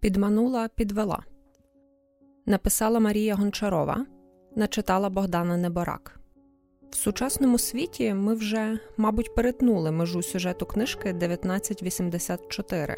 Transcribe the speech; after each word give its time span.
Підманула, 0.00 0.68
підвела. 0.68 1.22
Написала 2.46 3.00
Марія 3.00 3.34
Гончарова, 3.34 4.06
начитала 4.56 5.10
Богдана 5.10 5.56
Неборак. 5.56 6.20
В 6.90 6.94
сучасному 6.96 7.58
світі 7.58 8.14
ми 8.14 8.34
вже, 8.34 8.78
мабуть, 8.96 9.34
перетнули 9.34 9.90
межу 9.90 10.22
сюжету 10.22 10.66
книжки 10.66 11.08
1984, 11.10 12.96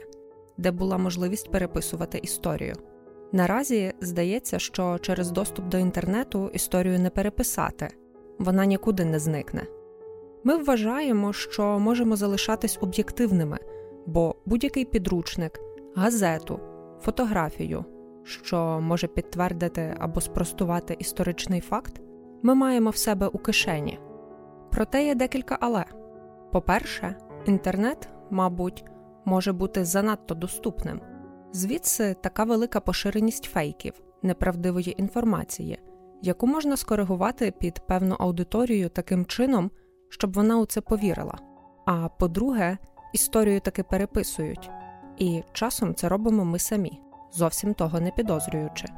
де 0.58 0.70
була 0.70 0.98
можливість 0.98 1.50
переписувати 1.50 2.18
історію. 2.18 2.74
Наразі 3.32 3.92
здається, 4.00 4.58
що 4.58 4.98
через 4.98 5.30
доступ 5.30 5.64
до 5.64 5.78
інтернету 5.78 6.50
історію 6.52 6.98
не 6.98 7.10
переписати, 7.10 7.88
вона 8.38 8.66
нікуди 8.66 9.04
не 9.04 9.18
зникне. 9.18 9.66
Ми 10.44 10.56
вважаємо, 10.56 11.32
що 11.32 11.78
можемо 11.78 12.16
залишатись 12.16 12.78
об'єктивними, 12.80 13.58
бо 14.06 14.34
будь-який 14.46 14.84
підручник, 14.84 15.60
газету, 15.96 16.60
фотографію, 17.00 17.84
що 18.24 18.80
може 18.82 19.06
підтвердити 19.06 19.94
або 19.98 20.20
спростувати 20.20 20.96
історичний 20.98 21.60
факт, 21.60 22.00
ми 22.42 22.54
маємо 22.54 22.90
в 22.90 22.96
себе 22.96 23.26
у 23.26 23.38
кишені. 23.38 23.98
Проте 24.70 25.04
є 25.04 25.14
декілька 25.14 25.58
але. 25.60 25.84
По-перше, 26.52 27.14
інтернет, 27.46 28.08
мабуть, 28.30 28.84
може 29.24 29.52
бути 29.52 29.84
занадто 29.84 30.34
доступним. 30.34 31.00
Звідси 31.52 32.14
така 32.14 32.44
велика 32.44 32.80
поширеність 32.80 33.44
фейків, 33.44 33.92
неправдивої 34.22 35.00
інформації, 35.00 35.78
яку 36.22 36.46
можна 36.46 36.76
скоригувати 36.76 37.50
під 37.50 37.86
певну 37.86 38.16
аудиторію 38.18 38.88
таким 38.88 39.26
чином, 39.26 39.70
щоб 40.08 40.32
вона 40.32 40.58
у 40.58 40.66
це 40.66 40.80
повірила. 40.80 41.38
А 41.86 42.08
по-друге, 42.08 42.78
історію 43.12 43.60
таки 43.60 43.82
переписують, 43.82 44.70
і 45.18 45.42
часом 45.52 45.94
це 45.94 46.08
робимо 46.08 46.44
ми 46.44 46.58
самі, 46.58 47.00
зовсім 47.32 47.74
того 47.74 48.00
не 48.00 48.10
підозрюючи. 48.10 48.88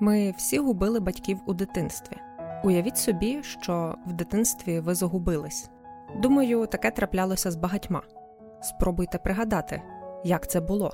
Ми 0.00 0.34
всі 0.38 0.58
губили 0.58 1.00
батьків 1.00 1.38
у 1.46 1.54
дитинстві. 1.54 2.16
Уявіть 2.64 2.98
собі, 2.98 3.42
що 3.42 3.94
в 4.06 4.12
дитинстві 4.12 4.80
ви 4.80 4.94
загубились. 4.94 5.70
Думаю, 6.16 6.66
таке 6.66 6.90
траплялося 6.90 7.50
з 7.50 7.56
багатьма. 7.56 8.02
Спробуйте 8.62 9.18
пригадати, 9.18 9.82
як 10.24 10.50
це 10.50 10.60
було. 10.60 10.92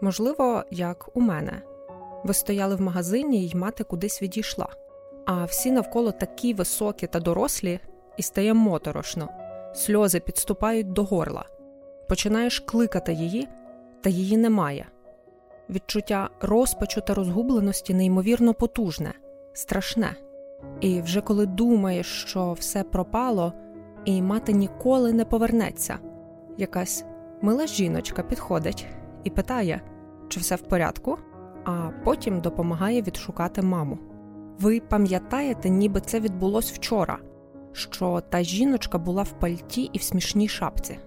Можливо, 0.00 0.64
як 0.70 1.08
у 1.14 1.20
мене. 1.20 1.62
Ви 2.24 2.34
стояли 2.34 2.74
в 2.74 2.80
магазині 2.80 3.48
і 3.48 3.56
мати 3.56 3.84
кудись 3.84 4.22
відійшла, 4.22 4.68
а 5.26 5.44
всі 5.44 5.70
навколо 5.70 6.12
такі 6.12 6.54
високі 6.54 7.06
та 7.06 7.20
дорослі, 7.20 7.80
і 8.16 8.22
стає 8.22 8.54
моторошно, 8.54 9.28
сльози 9.74 10.20
підступають 10.20 10.92
до 10.92 11.04
горла. 11.04 11.44
Починаєш 12.08 12.60
кликати 12.60 13.12
її, 13.12 13.48
та 14.04 14.10
її 14.10 14.36
немає. 14.36 14.86
Відчуття 15.70 16.30
розпачу 16.40 17.00
та 17.00 17.14
розгубленості 17.14 17.94
неймовірно 17.94 18.54
потужне, 18.54 19.12
страшне. 19.52 20.16
І 20.80 21.00
вже 21.00 21.20
коли 21.20 21.46
думаєш, 21.46 22.06
що 22.06 22.52
все 22.52 22.82
пропало, 22.82 23.52
і 24.04 24.22
мати 24.22 24.52
ніколи 24.52 25.12
не 25.12 25.24
повернеться, 25.24 25.98
якась 26.58 27.04
мила 27.42 27.66
жіночка 27.66 28.22
підходить 28.22 28.86
і 29.24 29.30
питає, 29.30 29.80
чи 30.28 30.40
все 30.40 30.56
в 30.56 30.60
порядку, 30.60 31.18
а 31.64 31.90
потім 32.04 32.40
допомагає 32.40 33.02
відшукати 33.02 33.62
маму. 33.62 33.98
Ви 34.58 34.80
пам'ятаєте, 34.80 35.70
ніби 35.70 36.00
це 36.00 36.20
відбулось 36.20 36.72
вчора, 36.72 37.18
що 37.72 38.22
та 38.28 38.42
жіночка 38.42 38.98
була 38.98 39.22
в 39.22 39.32
пальті 39.32 39.90
і 39.92 39.98
в 39.98 40.02
смішній 40.02 40.48
шапці. 40.48 40.98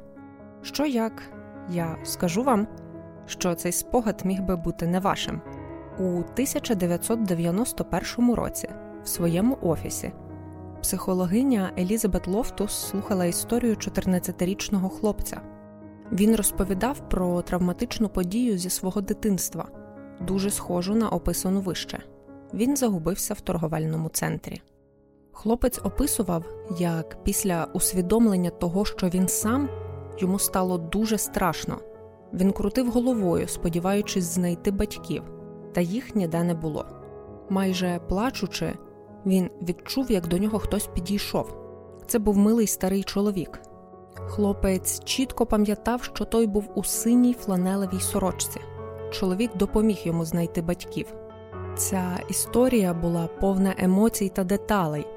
Що 0.61 0.85
як 0.85 1.23
я 1.69 1.97
скажу 2.03 2.43
вам, 2.43 2.67
що 3.28 3.56
цей 3.56 3.72
спогад 3.72 4.22
міг 4.25 4.42
би 4.42 4.56
бути 4.56 4.88
не 4.88 5.00
вашим 5.00 5.42
у 6.00 6.03
1991 6.03 8.33
році 8.33 8.70
в 9.03 9.08
своєму 9.08 9.58
офісі. 9.61 10.11
Психологиня 10.81 11.71
Елізабет 11.80 12.27
Лофтус 12.27 12.89
слухала 12.89 13.26
історію 13.26 13.73
14-річного 13.73 14.89
хлопця. 14.89 15.42
Він 16.11 16.36
розповідав 16.36 17.10
про 17.10 17.42
травматичну 17.42 18.10
подію 18.10 18.58
зі 18.58 18.70
свого 18.70 19.02
дитинства, 19.02 19.67
дуже 20.21 20.49
схожу 20.49 20.95
на 20.95 21.10
описану 21.10 21.61
вище. 21.61 21.99
Він 22.54 22.77
загубився 22.77 23.33
в 23.33 23.42
торговельному 23.42 24.10
центрі. 24.10 24.61
Хлопець 25.32 25.80
описував, 25.83 26.43
як 26.80 27.23
після 27.23 27.67
усвідомлення 27.73 28.49
того, 28.49 28.86
що 28.86 29.08
він 29.08 29.27
сам, 29.27 29.70
йому 30.20 30.39
стало 30.39 30.77
дуже 30.77 31.17
страшно. 31.17 31.80
Він 32.33 32.52
крутив 32.52 32.92
головою, 32.92 33.48
сподіваючись 33.48 34.23
знайти 34.23 34.71
батьків, 34.71 35.23
та 35.73 35.82
їх 35.82 36.15
ніде 36.15 36.43
не 36.43 36.54
було. 36.54 36.86
Майже 37.49 37.99
плачучи, 38.10 38.73
він 39.26 39.49
відчув, 39.61 40.11
як 40.11 40.27
до 40.27 40.37
нього 40.37 40.60
хтось 40.60 40.87
підійшов. 40.87 41.58
Це 42.08 42.20
був 42.20 42.37
милий 42.37 42.67
старий 42.67 43.04
чоловік. 43.04 43.61
Хлопець 44.16 45.04
чітко 45.04 45.45
пам'ятав, 45.45 46.04
що 46.04 46.26
той 46.26 46.48
був 46.48 46.70
у 46.76 46.83
синій 46.83 47.33
фланелевій 47.33 47.99
сорочці. 47.99 48.60
Чоловік 49.11 49.58
допоміг 49.58 49.98
йому 50.04 50.26
знайти 50.26 50.61
батьків. 50.61 51.14
Ця 51.76 52.20
історія 52.30 52.93
була 52.93 53.27
повна 53.27 53.76
емоцій 53.77 54.30
та 54.30 54.43
деталей. 54.43 55.08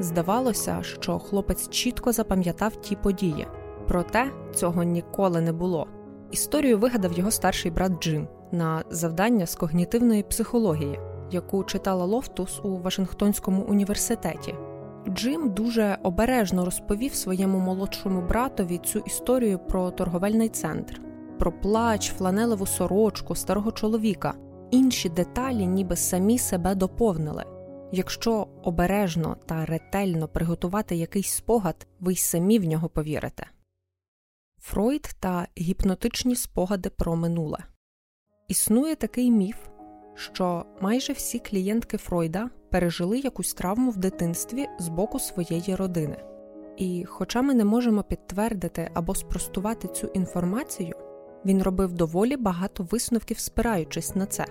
Здавалося, 0.00 0.78
що 0.82 1.18
хлопець 1.18 1.68
чітко 1.68 2.12
запам'ятав 2.12 2.76
ті 2.76 2.96
події, 2.96 3.46
проте 3.88 4.30
цього 4.54 4.82
ніколи 4.82 5.40
не 5.40 5.52
було. 5.52 5.86
Історію 6.30 6.78
вигадав 6.78 7.12
його 7.12 7.30
старший 7.30 7.70
брат 7.70 7.92
Джим 8.02 8.28
на 8.52 8.84
завдання 8.90 9.46
з 9.46 9.54
когнітивної 9.54 10.22
психології, 10.22 11.00
яку 11.30 11.64
читала 11.64 12.04
Лофтус 12.04 12.60
у 12.64 12.76
Вашингтонському 12.76 13.62
університеті. 13.62 14.54
Джим 15.08 15.50
дуже 15.50 15.98
обережно 16.02 16.64
розповів 16.64 17.14
своєму 17.14 17.58
молодшому 17.58 18.20
братові 18.20 18.78
цю 18.78 18.98
історію 18.98 19.58
про 19.58 19.90
торговельний 19.90 20.48
центр, 20.48 21.00
про 21.38 21.52
плач, 21.52 22.12
фланелеву 22.12 22.66
сорочку, 22.66 23.34
старого 23.34 23.72
чоловіка. 23.72 24.34
Інші 24.70 25.08
деталі, 25.08 25.66
ніби 25.66 25.96
самі 25.96 26.38
себе 26.38 26.74
доповнили. 26.74 27.44
Якщо 27.92 28.46
обережно 28.62 29.36
та 29.46 29.64
ретельно 29.64 30.28
приготувати 30.28 30.96
якийсь 30.96 31.30
спогад, 31.34 31.86
ви 32.00 32.12
й 32.12 32.16
самі 32.16 32.58
в 32.58 32.64
нього 32.64 32.88
повірите. 32.88 33.46
Фройд 34.60 35.10
та 35.20 35.48
гіпнотичні 35.58 36.36
спогади 36.36 36.90
про 36.90 37.16
минуле. 37.16 37.58
Існує 38.48 38.94
такий 38.94 39.30
міф, 39.30 39.56
що 40.14 40.64
майже 40.80 41.12
всі 41.12 41.38
клієнтки 41.38 41.96
Фройда 41.96 42.50
пережили 42.70 43.18
якусь 43.18 43.54
травму 43.54 43.90
в 43.90 43.96
дитинстві 43.96 44.66
з 44.78 44.88
боку 44.88 45.18
своєї 45.18 45.74
родини. 45.74 46.16
І, 46.76 47.04
хоча 47.04 47.42
ми 47.42 47.54
не 47.54 47.64
можемо 47.64 48.02
підтвердити 48.02 48.90
або 48.94 49.14
спростувати 49.14 49.88
цю 49.88 50.06
інформацію, 50.06 50.94
він 51.44 51.62
робив 51.62 51.92
доволі 51.92 52.36
багато 52.36 52.82
висновків, 52.90 53.38
спираючись 53.38 54.14
на 54.14 54.26
це, 54.26 54.46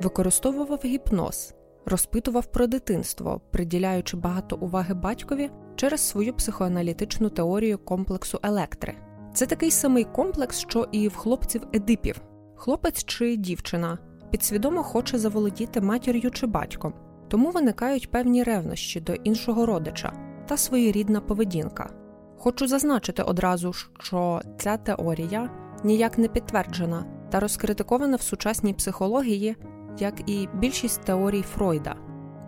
використовував 0.00 0.80
гіпноз, 0.84 1.54
розпитував 1.86 2.46
про 2.46 2.66
дитинство, 2.66 3.40
приділяючи 3.50 4.16
багато 4.16 4.56
уваги 4.56 4.94
батькові 4.94 5.50
через 5.76 6.00
свою 6.00 6.34
психоаналітичну 6.34 7.30
теорію 7.30 7.78
комплексу 7.78 8.40
електри. 8.42 9.07
Це 9.34 9.46
такий 9.46 9.70
самий 9.70 10.04
комплекс, 10.04 10.58
що 10.58 10.88
і 10.92 11.08
в 11.08 11.16
хлопців 11.16 11.62
Едипів. 11.72 12.20
Хлопець 12.56 13.04
чи 13.04 13.36
дівчина 13.36 13.98
підсвідомо 14.30 14.82
хоче 14.82 15.18
заволодіти 15.18 15.80
матір'ю 15.80 16.30
чи 16.30 16.46
батьком, 16.46 16.94
тому 17.28 17.50
виникають 17.50 18.10
певні 18.10 18.42
ревнощі 18.42 19.00
до 19.00 19.14
іншого 19.14 19.66
родича 19.66 20.12
та 20.46 20.56
своєрідна 20.56 21.20
поведінка. 21.20 21.90
Хочу 22.38 22.68
зазначити 22.68 23.22
одразу, 23.22 23.72
що 23.72 24.40
ця 24.58 24.76
теорія 24.76 25.50
ніяк 25.84 26.18
не 26.18 26.28
підтверджена 26.28 27.04
та 27.30 27.40
розкритикована 27.40 28.16
в 28.16 28.22
сучасній 28.22 28.74
психології, 28.74 29.56
як 29.98 30.30
і 30.30 30.48
більшість 30.54 31.02
теорій 31.02 31.42
Фройда. 31.42 31.96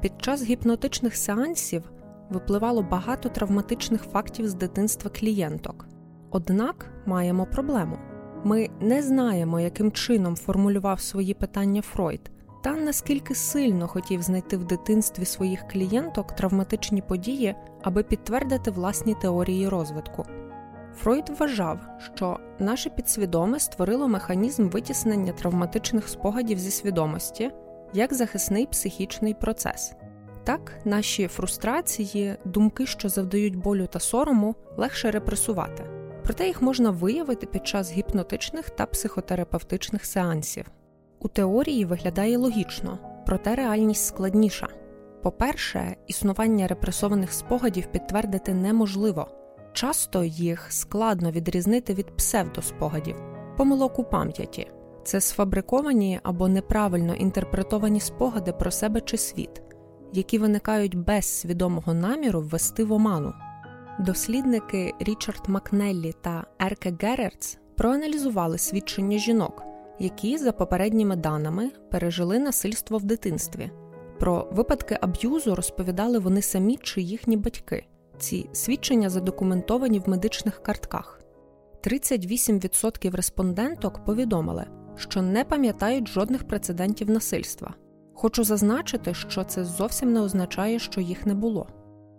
Під 0.00 0.12
час 0.23 0.43
гіпнотичних 0.43 1.17
сеансів 1.17 1.91
випливало 2.31 2.82
багато 2.82 3.29
травматичних 3.29 4.03
фактів 4.03 4.49
з 4.49 4.55
дитинства 4.55 5.11
клієнток. 5.11 5.90
Однак 6.31 6.87
маємо 7.06 7.47
проблему. 7.47 7.99
Ми 8.44 8.69
не 8.81 9.03
знаємо, 9.03 9.61
яким 9.61 9.93
чином 9.93 10.37
формулював 10.37 11.00
свої 11.00 11.35
питання 11.35 11.82
Фройд, 11.82 12.31
та 12.62 12.73
наскільки 12.73 13.35
сильно 13.35 13.88
хотів 13.88 14.23
знайти 14.23 14.56
в 14.56 14.65
дитинстві 14.65 15.25
своїх 15.25 15.69
клієнток 15.69 16.32
травматичні 16.32 17.03
події, 17.03 17.55
аби 17.82 18.03
підтвердити 18.03 18.71
власні 18.71 19.15
теорії 19.15 19.69
розвитку. 19.69 20.25
Фройд 20.97 21.32
вважав, 21.38 21.79
що 22.15 22.38
наше 22.59 22.91
підсвідоме 22.91 23.61
створило 23.61 24.09
механізм 24.09 24.69
витіснення 24.69 25.32
травматичних 25.32 26.09
спогадів 26.09 26.59
зі 26.59 26.71
свідомості 26.71 27.50
як 27.93 28.15
захисний 28.15 28.67
психічний 28.67 29.35
процес. 29.35 29.93
Так, 30.44 30.73
наші 30.85 31.27
фрустрації, 31.27 32.37
думки, 32.44 32.87
що 32.87 33.09
завдають 33.09 33.56
болю 33.56 33.87
та 33.87 34.00
сорому, 34.00 34.55
легше 34.77 35.11
репресувати 35.11 36.00
проте 36.31 36.47
їх 36.47 36.62
можна 36.62 36.91
виявити 36.91 37.47
під 37.47 37.67
час 37.67 37.93
гіпнотичних 37.93 38.71
та 38.71 38.87
психотерапевтичних 38.87 40.05
сеансів. 40.05 40.67
У 41.21 41.29
теорії 41.29 41.85
виглядає 41.85 42.38
логічно, 42.38 42.99
проте 43.27 43.55
реальність 43.55 44.06
складніша. 44.06 44.69
По-перше, 45.23 45.97
існування 46.06 46.67
репресованих 46.67 47.32
спогадів 47.32 47.87
підтвердити 47.87 48.55
неможливо. 48.55 49.29
Часто 49.73 50.25
їх 50.25 50.73
складно 50.73 51.31
відрізнити 51.31 51.94
від 51.94 52.17
псевдоспогадів, 52.17 53.17
помилок 53.56 53.99
у 53.99 54.05
пам'яті. 54.05 54.71
Це 55.05 55.21
сфабриковані 55.21 56.21
або 56.23 56.49
неправильно 56.49 57.15
інтерпретовані 57.15 58.00
спогади 58.00 58.53
про 58.53 58.71
себе 58.71 59.00
чи 59.00 59.17
світ, 59.17 59.62
які 60.12 60.38
виникають 60.38 60.94
без 60.94 61.25
свідомого 61.25 61.94
наміру 61.94 62.41
ввести 62.41 62.85
в 62.85 62.93
оману. 62.93 63.32
Дослідники 63.99 64.95
Річард 65.01 65.49
Макнеллі 65.49 66.15
та 66.21 66.45
Ерке 66.59 66.95
Герерц 67.01 67.59
проаналізували 67.77 68.59
свідчення 68.59 69.19
жінок, 69.19 69.63
які, 69.99 70.39
за 70.39 70.53
попередніми 70.53 71.17
даними, 71.17 71.71
пережили 71.91 72.39
насильство 72.39 72.99
в 72.99 73.05
дитинстві. 73.05 73.71
Про 74.19 74.49
випадки 74.53 74.99
аб'юзу 75.01 75.55
розповідали 75.55 76.19
вони 76.19 76.43
самі 76.43 76.77
чи 76.83 77.03
їхні 77.03 77.37
батьки. 77.37 77.87
Ці 78.19 78.51
свідчення 78.53 79.11
задокументовані 79.11 79.99
в 79.99 80.09
медичних 80.09 80.63
картках. 80.63 81.21
38% 81.83 83.17
респонденток 83.17 84.05
повідомили, 84.05 84.67
що 84.97 85.23
не 85.23 85.45
пам'ятають 85.45 86.09
жодних 86.09 86.49
прецедентів 86.49 87.11
насильства. 87.11 87.75
Хочу 88.15 88.45
зазначити, 88.45 89.15
що 89.15 89.45
це 89.45 89.65
зовсім 89.65 90.13
не 90.13 90.21
означає, 90.21 90.79
що 90.79 91.01
їх 91.01 91.27
не 91.27 91.35
було. 91.35 91.67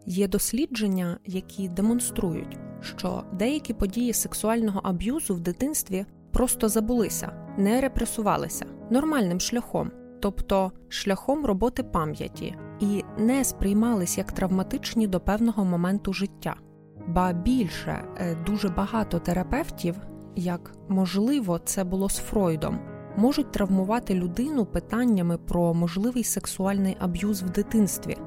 Є 0.06 0.28
дослідження, 0.28 1.18
які 1.26 1.70
демонструють, 1.70 2.58
що 2.82 3.24
деякі 3.34 3.74
події 3.74 4.14
сексуального 4.14 4.82
аб'юзу 4.84 5.36
в 5.36 5.40
дитинстві 5.40 6.06
просто 6.32 6.70
забулися, 6.70 7.32
не 7.58 7.82
репресувалися 7.82 8.66
нормальним 8.90 9.40
шляхом, 9.40 9.92
тобто 10.20 10.72
шляхом 10.90 11.46
роботи 11.46 11.84
пам'яті, 11.84 12.56
і 12.80 13.04
не 13.18 13.44
сприймались 13.44 14.18
як 14.18 14.32
травматичні 14.32 15.08
до 15.08 15.20
певного 15.20 15.66
моменту 15.66 16.14
життя. 16.14 16.56
Ба 17.08 17.34
більше 17.34 18.04
е, 18.18 18.36
дуже 18.46 18.70
багато 18.70 19.20
терапевтів, 19.20 19.96
як 20.36 20.72
можливо, 20.90 21.60
це 21.60 21.84
було 21.84 22.10
з 22.10 22.18
Фройдом, 22.18 22.80
можуть 23.18 23.52
травмувати 23.52 24.14
людину 24.14 24.66
питаннями 24.66 25.38
про 25.38 25.74
можливий 25.74 26.24
сексуальний 26.24 26.98
аб'юз 27.00 27.44
в 27.44 27.50
дитинстві. 27.50 28.18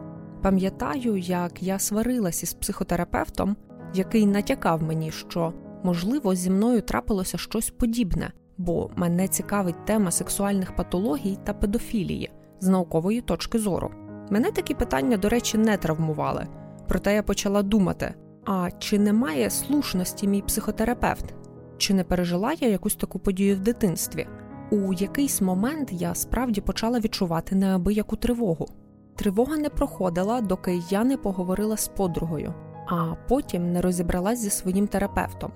Пам'ятаю, 0.45 1.17
як 1.17 1.63
я 1.63 1.79
сварилася 1.79 2.43
із 2.43 2.55
психотерапевтом, 2.55 3.57
який 3.95 4.27
натякав 4.27 4.83
мені, 4.83 5.11
що 5.11 5.53
можливо 5.83 6.35
зі 6.35 6.51
мною 6.51 6.83
трапилося 6.83 7.39
щось 7.39 7.71
подібне, 7.71 8.33
бо 8.59 8.91
мене 8.97 9.29
цікавить 9.29 9.85
тема 9.87 10.11
сексуальних 10.11 10.77
патологій 10.77 11.39
та 11.45 11.53
педофілії 11.53 12.31
з 12.61 12.69
наукової 12.69 13.21
точки 13.21 13.59
зору. 13.59 13.91
Мене 14.31 14.51
такі 14.51 14.75
питання, 14.75 15.17
до 15.17 15.29
речі, 15.29 15.59
не 15.59 15.77
травмували. 15.77 16.47
Проте 16.89 17.15
я 17.15 17.23
почала 17.23 17.63
думати: 17.63 18.15
а 18.45 18.71
чи 18.79 18.99
немає 18.99 19.51
слушності 19.51 20.29
мій 20.29 20.43
психотерапевт? 20.43 21.35
Чи 21.79 21.95
не 21.95 22.05
пережила 22.05 22.53
я 22.61 22.69
якусь 22.69 22.97
таку 22.97 23.19
подію 23.19 23.57
в 23.57 23.61
дитинстві? 23.61 24.27
У 24.71 24.93
якийсь 24.93 25.41
момент 25.41 25.89
я 25.93 26.15
справді 26.15 26.61
почала 26.61 27.01
відчувати 27.01 27.57
неабияку 27.57 28.17
тривогу. 28.17 28.69
Тривога 29.17 29.57
не 29.57 29.71
проходила, 29.71 30.41
доки 30.41 30.83
я 30.91 31.05
не 31.05 31.17
поговорила 31.17 31.77
з 31.77 31.89
подругою, 31.89 32.55
а 32.87 33.15
потім 33.29 33.73
не 33.73 33.81
розібралась 33.81 34.39
зі 34.39 34.51
своїм 34.51 34.87
терапевтом. 34.87 35.53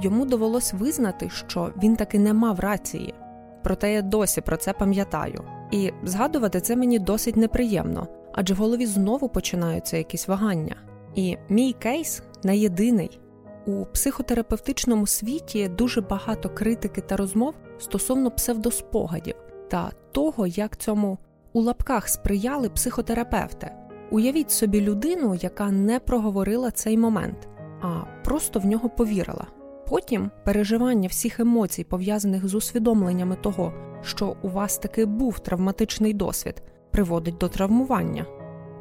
Йому 0.00 0.26
довелось 0.26 0.72
визнати, 0.72 1.30
що 1.30 1.72
він 1.82 1.96
таки 1.96 2.18
не 2.18 2.32
мав 2.32 2.60
рації, 2.60 3.14
проте 3.62 3.92
я 3.92 4.02
досі 4.02 4.40
про 4.40 4.56
це 4.56 4.72
пам'ятаю. 4.72 5.44
І 5.70 5.92
згадувати 6.04 6.60
це 6.60 6.76
мені 6.76 6.98
досить 6.98 7.36
неприємно, 7.36 8.06
адже 8.32 8.54
в 8.54 8.56
голові 8.56 8.86
знову 8.86 9.28
починаються 9.28 9.96
якісь 9.96 10.28
вагання. 10.28 10.76
І 11.14 11.36
мій 11.48 11.72
кейс 11.72 12.22
не 12.42 12.56
єдиний. 12.56 13.20
У 13.66 13.84
психотерапевтичному 13.84 15.06
світі 15.06 15.68
дуже 15.68 16.00
багато 16.00 16.48
критики 16.48 17.00
та 17.00 17.16
розмов 17.16 17.54
стосовно 17.78 18.30
псевдоспогадів 18.30 19.34
та 19.68 19.90
того, 20.12 20.46
як 20.46 20.76
цьому 20.76 21.18
у 21.56 21.60
лапках 21.60 22.08
сприяли 22.08 22.68
психотерапевти. 22.68 23.70
Уявіть 24.10 24.50
собі 24.50 24.80
людину, 24.80 25.34
яка 25.34 25.70
не 25.70 26.00
проговорила 26.00 26.70
цей 26.70 26.98
момент, 26.98 27.48
а 27.82 28.00
просто 28.24 28.60
в 28.60 28.66
нього 28.66 28.88
повірила. 28.88 29.46
Потім 29.88 30.30
переживання 30.44 31.08
всіх 31.08 31.40
емоцій, 31.40 31.84
пов'язаних 31.84 32.48
з 32.48 32.54
усвідомленнями 32.54 33.36
того, 33.36 33.72
що 34.02 34.36
у 34.42 34.48
вас 34.48 34.78
таки 34.78 35.06
був 35.06 35.38
травматичний 35.38 36.14
досвід, 36.14 36.62
приводить 36.90 37.38
до 37.38 37.48
травмування. 37.48 38.26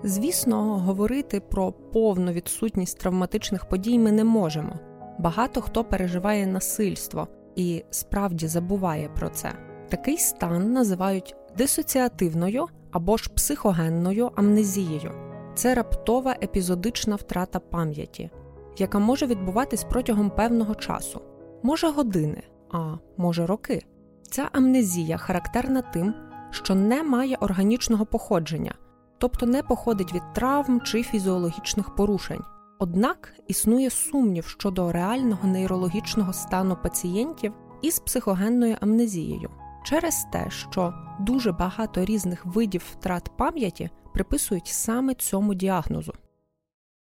Звісно, 0.04 0.80
говорити 0.80 1.40
про 1.40 1.72
повну 1.72 2.32
відсутність 2.32 3.00
травматичних 3.00 3.66
подій 3.66 4.00
ми 4.00 4.12
не 4.12 4.24
можемо. 4.24 4.80
Багато 5.20 5.62
хто 5.62 5.84
переживає 5.84 6.48
насильство 6.48 7.28
і 7.56 7.84
справді 7.90 8.48
забуває 8.48 9.10
про 9.10 9.30
це. 9.30 9.52
Такий 9.90 10.18
стан 10.18 10.74
називають 10.74 11.36
дисоціативною 11.58 12.66
або 12.92 13.18
ж 13.18 13.30
психогенною 13.30 14.32
амнезією. 14.36 15.12
Це 15.56 15.74
раптова 15.76 16.36
епізодична 16.44 17.16
втрата 17.16 17.60
пам'яті, 17.60 18.30
яка 18.78 19.00
може 19.00 19.26
відбуватись 19.26 19.84
протягом 19.84 20.30
певного 20.30 20.76
часу, 20.76 21.22
може 21.64 21.88
години, 21.88 22.44
а 22.72 22.96
може 23.18 23.46
роки. 23.46 23.86
Ця 24.22 24.50
амнезія 24.52 25.18
характерна 25.18 25.82
тим, 25.82 26.14
що 26.52 26.76
не 26.76 27.04
має 27.04 27.36
органічного 27.36 28.06
походження, 28.06 28.74
тобто 29.18 29.46
не 29.46 29.64
походить 29.64 30.14
від 30.14 30.34
травм 30.34 30.82
чи 30.82 31.04
фізіологічних 31.04 31.96
порушень. 31.96 32.42
Однак 32.80 33.34
існує 33.48 33.90
сумнів 33.90 34.46
щодо 34.46 34.92
реального 34.92 35.48
нейрологічного 35.48 36.34
стану 36.34 36.78
пацієнтів 36.84 37.54
із 37.82 38.00
психогенною 38.00 38.76
амнезією 38.82 39.50
через 39.86 40.26
те, 40.32 40.50
що 40.50 40.94
дуже 41.20 41.52
багато 41.52 42.06
різних 42.06 42.46
видів 42.46 42.86
втрат 42.92 43.32
пам'яті 43.38 43.90
приписують 44.14 44.68
саме 44.68 45.14
цьому 45.14 45.54
діагнозу. 45.54 46.14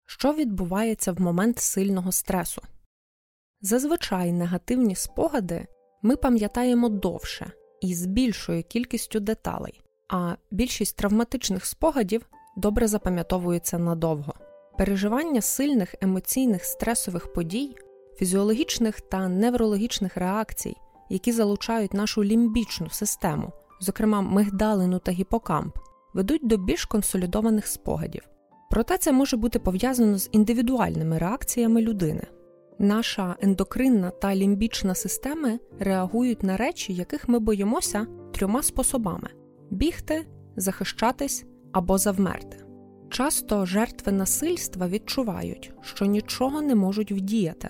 Що 0.05 0.33
відбувається 0.33 1.11
в 1.11 1.21
момент 1.21 1.59
сильного 1.59 2.11
стресу? 2.11 2.61
Зазвичай 3.61 4.31
негативні 4.31 4.95
спогади 4.95 5.67
ми 6.01 6.15
пам'ятаємо 6.15 6.89
довше 6.89 7.51
і 7.81 7.95
з 7.95 8.05
більшою 8.05 8.63
кількістю 8.63 9.19
деталей, 9.19 9.81
а 10.07 10.35
більшість 10.51 10.97
травматичних 10.97 11.65
спогадів 11.65 12.29
добре 12.57 12.87
запам'ятовуються 12.87 13.77
надовго. 13.77 14.33
Переживання 14.77 15.41
сильних 15.41 15.95
емоційних 16.01 16.65
стресових 16.65 17.33
подій, 17.33 17.75
фізіологічних 18.15 19.01
та 19.01 19.27
неврологічних 19.27 20.17
реакцій, 20.17 20.75
які 21.09 21.31
залучають 21.31 21.93
нашу 21.93 22.23
лімбічну 22.23 22.89
систему, 22.89 23.51
зокрема 23.79 24.21
мигдалину 24.21 24.99
та 24.99 25.11
гіпокамп, 25.11 25.77
ведуть 26.13 26.47
до 26.47 26.57
більш 26.57 26.85
консолідованих 26.85 27.67
спогадів. 27.67 28.21
Проте 28.69 28.97
це 28.97 29.11
може 29.11 29.37
бути 29.37 29.59
пов'язано 29.59 30.17
з 30.17 30.29
індивідуальними 30.31 31.17
реакціями 31.17 31.81
людини. 31.81 32.27
Наша 32.79 33.35
ендокринна 33.41 34.09
та 34.09 34.35
лімбічна 34.35 34.95
системи 34.95 35.59
реагують 35.79 36.43
на 36.43 36.57
речі, 36.57 36.93
яких 36.93 37.29
ми 37.29 37.39
боїмося 37.39 38.07
трьома 38.33 38.63
способами: 38.63 39.29
бігти, 39.69 40.25
захищатись 40.55 41.45
або 41.71 41.97
завмерти. 41.97 42.57
Часто 43.09 43.65
жертви 43.65 44.11
насильства 44.11 44.87
відчувають, 44.87 45.71
що 45.81 46.05
нічого 46.05 46.61
не 46.61 46.75
можуть 46.75 47.11
вдіяти. 47.11 47.69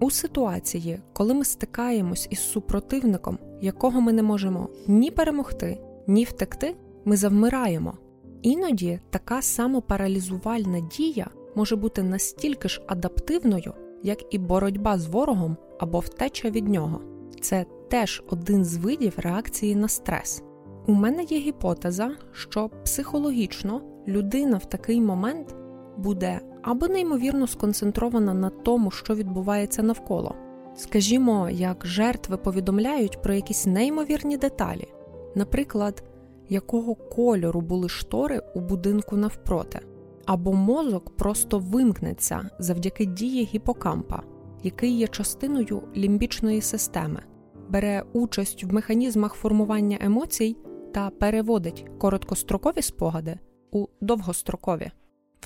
У 0.00 0.10
ситуації, 0.10 0.98
коли 1.12 1.34
ми 1.34 1.44
стикаємось 1.44 2.28
із 2.30 2.38
супротивником, 2.38 3.38
якого 3.60 4.00
ми 4.00 4.12
не 4.12 4.22
можемо 4.22 4.68
ні 4.86 5.10
перемогти, 5.10 5.80
ні 6.06 6.24
втекти, 6.24 6.76
ми 7.04 7.16
завмираємо. 7.16 7.94
Іноді 8.42 9.00
така 9.10 9.42
самопаралізувальна 9.42 10.80
дія 10.80 11.26
може 11.54 11.76
бути 11.76 12.02
настільки 12.02 12.68
ж 12.68 12.82
адаптивною, 12.86 13.74
як 14.02 14.34
і 14.34 14.38
боротьба 14.38 14.98
з 14.98 15.06
ворогом 15.06 15.56
або 15.78 15.98
втеча 15.98 16.50
від 16.50 16.68
нього. 16.68 17.00
Це 17.40 17.66
теж 17.88 18.22
один 18.30 18.64
з 18.64 18.76
видів 18.76 19.14
реакції 19.16 19.76
на 19.76 19.88
стрес. 19.88 20.42
У 20.86 20.92
мене 20.92 21.22
є 21.22 21.38
гіпотеза, 21.38 22.10
що 22.32 22.70
психологічно 22.84 23.80
людина 24.08 24.56
в 24.56 24.64
такий 24.64 25.00
момент 25.00 25.54
буде 25.96 26.40
або 26.66 26.88
неймовірно 26.88 27.46
сконцентрована 27.46 28.34
на 28.34 28.50
тому, 28.50 28.90
що 28.90 29.14
відбувається 29.14 29.82
навколо. 29.82 30.34
Скажімо, 30.76 31.48
як 31.50 31.86
жертви 31.86 32.36
повідомляють 32.36 33.22
про 33.22 33.34
якісь 33.34 33.66
неймовірні 33.66 34.36
деталі, 34.36 34.88
наприклад, 35.34 36.04
якого 36.48 36.94
кольору 36.94 37.60
були 37.60 37.88
штори 37.88 38.42
у 38.54 38.60
будинку 38.60 39.16
навпроти, 39.16 39.80
або 40.24 40.52
мозок 40.52 41.16
просто 41.16 41.58
вимкнеться 41.58 42.50
завдяки 42.58 43.04
дії 43.06 43.44
гіпокампа, 43.44 44.22
який 44.62 44.98
є 44.98 45.06
частиною 45.06 45.82
лімбічної 45.96 46.60
системи. 46.60 47.20
бере 47.68 48.02
участь 48.12 48.64
в 48.64 48.74
механізмах 48.74 49.34
формування 49.34 49.98
емоцій 50.00 50.56
та 50.94 51.10
переводить 51.10 51.86
короткострокові 51.98 52.82
спогади 52.82 53.38
у 53.72 53.86
довгострокові. 54.00 54.90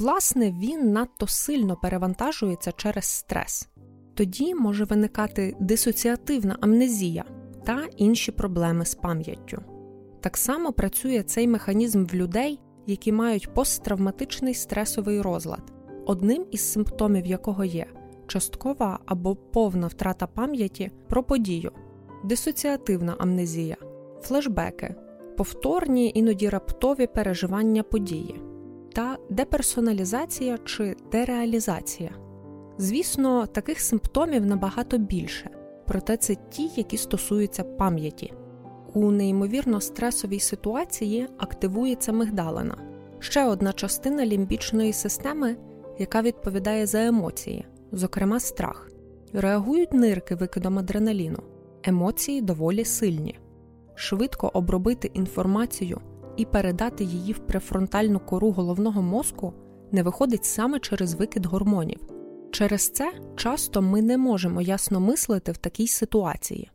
Власне, 0.00 0.50
він 0.50 0.92
надто 0.92 1.26
сильно 1.26 1.76
перевантажується 1.76 2.72
через 2.72 3.04
стрес. 3.04 3.68
Тоді 4.14 4.54
може 4.54 4.84
виникати 4.84 5.56
дисоціативна 5.60 6.56
амнезія 6.60 7.24
та 7.66 7.86
інші 7.96 8.32
проблеми 8.32 8.84
з 8.84 8.94
пам'яттю. 8.94 9.62
Так 10.20 10.36
само 10.36 10.72
працює 10.72 11.22
цей 11.22 11.48
механізм 11.48 12.04
в 12.04 12.14
людей, 12.14 12.60
які 12.86 13.12
мають 13.12 13.54
посттравматичний 13.54 14.54
стресовий 14.54 15.20
розлад, 15.20 15.72
одним 16.06 16.46
із 16.50 16.72
симптомів 16.72 17.26
якого 17.26 17.64
є 17.64 17.86
часткова 18.26 18.98
або 19.06 19.36
повна 19.36 19.86
втрата 19.86 20.26
пам'яті 20.26 20.90
про 21.08 21.22
подію, 21.22 21.72
дисоціативна 22.24 23.16
амнезія, 23.18 23.76
флешбеки, 24.22 24.94
повторні 25.36 26.12
іноді 26.14 26.48
раптові 26.48 27.06
переживання 27.06 27.82
події 27.82 28.49
та 29.00 29.18
деперсоналізація 29.30 30.58
чи 30.64 30.96
дереалізація. 31.12 32.10
Звісно, 32.78 33.46
таких 33.46 33.80
симптомів 33.80 34.46
набагато 34.46 34.98
більше, 34.98 35.50
проте 35.86 36.16
це 36.16 36.36
ті, 36.50 36.70
які 36.76 36.96
стосуються 36.96 37.64
пам'яті. 37.64 38.32
У 38.94 39.10
неймовірно 39.10 39.80
стресовій 39.80 40.40
ситуації 40.40 41.28
активується 41.38 42.12
мигдалина, 42.12 42.76
ще 43.18 43.44
одна 43.44 43.72
частина 43.72 44.26
лімбічної 44.26 44.92
системи, 44.92 45.56
яка 45.98 46.22
відповідає 46.22 46.86
за 46.86 47.06
емоції, 47.06 47.66
зокрема 47.92 48.40
страх. 48.40 48.90
Реагують 49.32 49.92
нирки 49.92 50.34
викидом 50.34 50.78
адреналіну, 50.78 51.42
емоції 51.82 52.40
доволі 52.40 52.84
сильні. 52.84 53.38
Швидко 53.94 54.50
обробити 54.54 55.10
інформацію 55.14 56.00
і 56.36 56.44
передати 56.44 57.04
її 57.04 57.32
в 57.32 57.38
префронтальну 57.38 58.20
кору 58.20 58.50
головного 58.50 59.02
мозку 59.02 59.54
не 59.92 60.02
виходить 60.02 60.44
саме 60.44 60.80
через 60.80 61.14
викид 61.14 61.46
гормонів. 61.46 62.00
Через 62.52 62.90
це 62.90 63.12
часто 63.36 63.82
ми 63.82 64.02
не 64.02 64.18
можемо 64.18 64.60
ясно 64.60 65.00
мислити 65.00 65.52
в 65.52 65.56
такій 65.56 65.88
ситуації. 65.88 66.70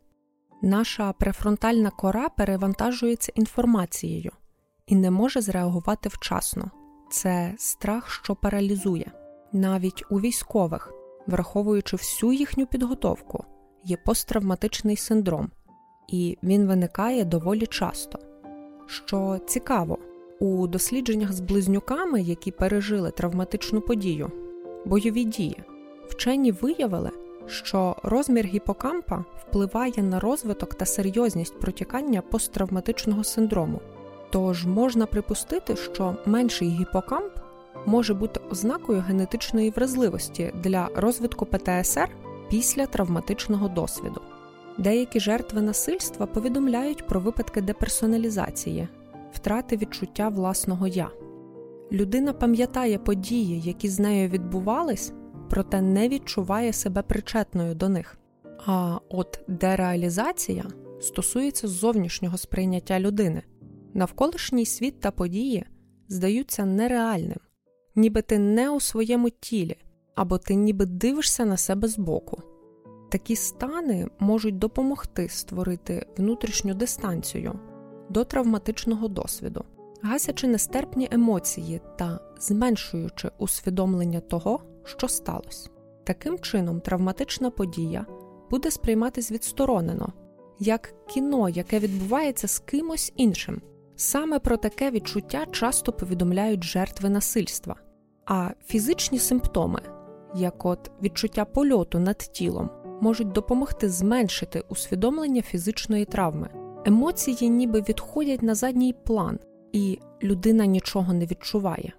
Наша 0.62 1.14
префронтальна 1.14 1.90
кора 1.90 2.30
перевантажується 2.30 3.32
інформацією 3.36 4.32
і 4.88 4.96
не 4.96 5.12
може 5.12 5.42
зреагувати 5.42 6.10
вчасно. 6.10 6.72
Це 7.12 7.54
страх, 7.58 8.10
що 8.12 8.36
паралізує. 8.36 9.12
Навіть 9.54 10.04
у 10.10 10.20
військових, 10.20 10.94
враховуючи 11.28 11.96
всю 11.96 12.34
їхню 12.34 12.66
підготовку, 12.66 13.46
є 13.84 13.98
посттравматичний 13.98 14.98
синдром, 14.98 15.52
і 16.08 16.38
він 16.44 16.68
виникає 16.68 17.26
доволі 17.26 17.68
часто. 17.68 18.20
Що 18.88 19.40
цікаво, 19.46 19.98
у 20.40 20.68
дослідженнях 20.68 21.34
з 21.34 21.40
близнюками, 21.40 22.22
які 22.22 22.52
пережили 22.52 23.12
травматичну 23.12 23.82
подію, 23.82 24.32
бойові 24.86 25.24
дії, 25.24 25.64
вчені 26.08 26.52
виявили, 26.52 27.12
що 27.48 27.96
розмір 28.04 28.46
гіпокампа 28.46 29.26
впливає 29.42 30.04
на 30.04 30.20
розвиток 30.20 30.74
та 30.74 30.86
серйозність 30.86 31.60
протікання 31.60 32.22
посттравматичного 32.22 33.24
синдрому. 33.24 33.82
Тож 34.30 34.66
можна 34.66 35.06
припустити, 35.06 35.76
що 35.76 36.16
менший 36.26 36.70
гіпокамп 36.70 37.32
може 37.86 38.14
бути 38.14 38.40
ознакою 38.52 39.04
генетичної 39.08 39.70
вразливості 39.70 40.52
для 40.64 40.90
розвитку 40.96 41.46
ПТСР 41.46 42.10
після 42.50 42.86
травматичного 42.86 43.68
досвіду. 43.68 44.22
Деякі 44.78 45.20
жертви 45.20 45.62
насильства 45.62 46.26
повідомляють 46.26 47.08
про 47.08 47.20
випадки 47.20 47.62
деперсоналізації, 47.62 48.88
втрати 49.34 49.78
відчуття 49.78 50.30
власного 50.30 50.88
я. 50.88 51.10
Людина 51.92 52.34
пам'ятає 52.34 52.98
події, 52.98 53.62
які 53.62 53.90
з 53.90 54.00
нею 54.00 54.30
відбувались, 54.30 55.14
проте 55.50 55.82
не 55.82 56.10
відчуває 56.10 56.74
себе 56.74 57.02
причетною 57.02 57.76
до 57.76 57.90
них. 57.90 58.18
А 58.66 59.00
от 59.10 59.40
дереалізація 59.48 60.66
стосується 61.02 61.68
зовнішнього 61.68 62.38
сприйняття 62.38 63.00
людини. 63.00 63.42
Навколишній 63.94 64.66
світ 64.66 65.00
та 65.00 65.12
події 65.12 65.66
здаються 66.08 66.66
нереальним, 66.66 67.40
ніби 67.96 68.22
ти 68.22 68.40
не 68.40 68.70
у 68.70 68.80
своєму 68.80 69.30
тілі, 69.30 69.78
або 70.16 70.38
ти 70.38 70.56
ніби 70.56 70.86
дивишся 70.86 71.46
на 71.46 71.58
себе 71.58 71.88
збоку. 71.88 72.55
Такі 73.16 73.36
стани 73.36 74.08
можуть 74.20 74.58
допомогти 74.58 75.30
створити 75.30 76.06
внутрішню 76.18 76.74
дистанцію 76.74 77.60
до 78.10 78.24
травматичного 78.24 79.08
досвіду, 79.08 79.64
гасячи 80.02 80.48
нестерпні 80.48 81.08
емоції 81.12 81.82
та 81.98 82.20
зменшуючи 82.40 83.32
усвідомлення 83.38 84.20
того, 84.20 84.60
що 84.84 85.08
сталося. 85.08 85.70
Таким 86.04 86.40
чином, 86.40 86.82
травматична 86.82 87.50
подія 87.50 88.06
буде 88.50 88.72
сприйматись 88.72 89.32
відсторонено, 89.32 90.14
як 90.60 90.94
кіно, 91.08 91.50
яке 91.50 91.80
відбувається 91.80 92.48
з 92.48 92.60
кимось 92.60 93.14
іншим. 93.16 93.62
Саме 93.96 94.40
про 94.40 94.58
таке 94.58 94.92
відчуття 94.92 95.46
часто 95.52 95.94
повідомляють 95.94 96.64
жертви 96.64 97.10
насильства, 97.10 97.76
а 98.26 98.50
фізичні 98.66 99.20
симптоми, 99.20 99.82
як 100.36 100.66
от 100.66 100.92
відчуття 101.02 101.46
польоту 101.46 102.00
над 102.00 102.18
тілом, 102.18 102.70
можуть 103.02 103.32
допомогти 103.32 103.90
зменшити 103.90 104.64
усвідомлення 104.70 105.42
фізичної 105.42 106.06
травми. 106.06 106.50
Емоції 106.86 107.50
ніби 107.50 107.82
відходять 107.82 108.44
на 108.44 108.56
задній 108.56 108.94
план, 108.94 109.40
і 109.72 110.00
людина 110.24 110.66
нічого 110.66 111.14
не 111.14 111.26
відчуває. 111.26 111.94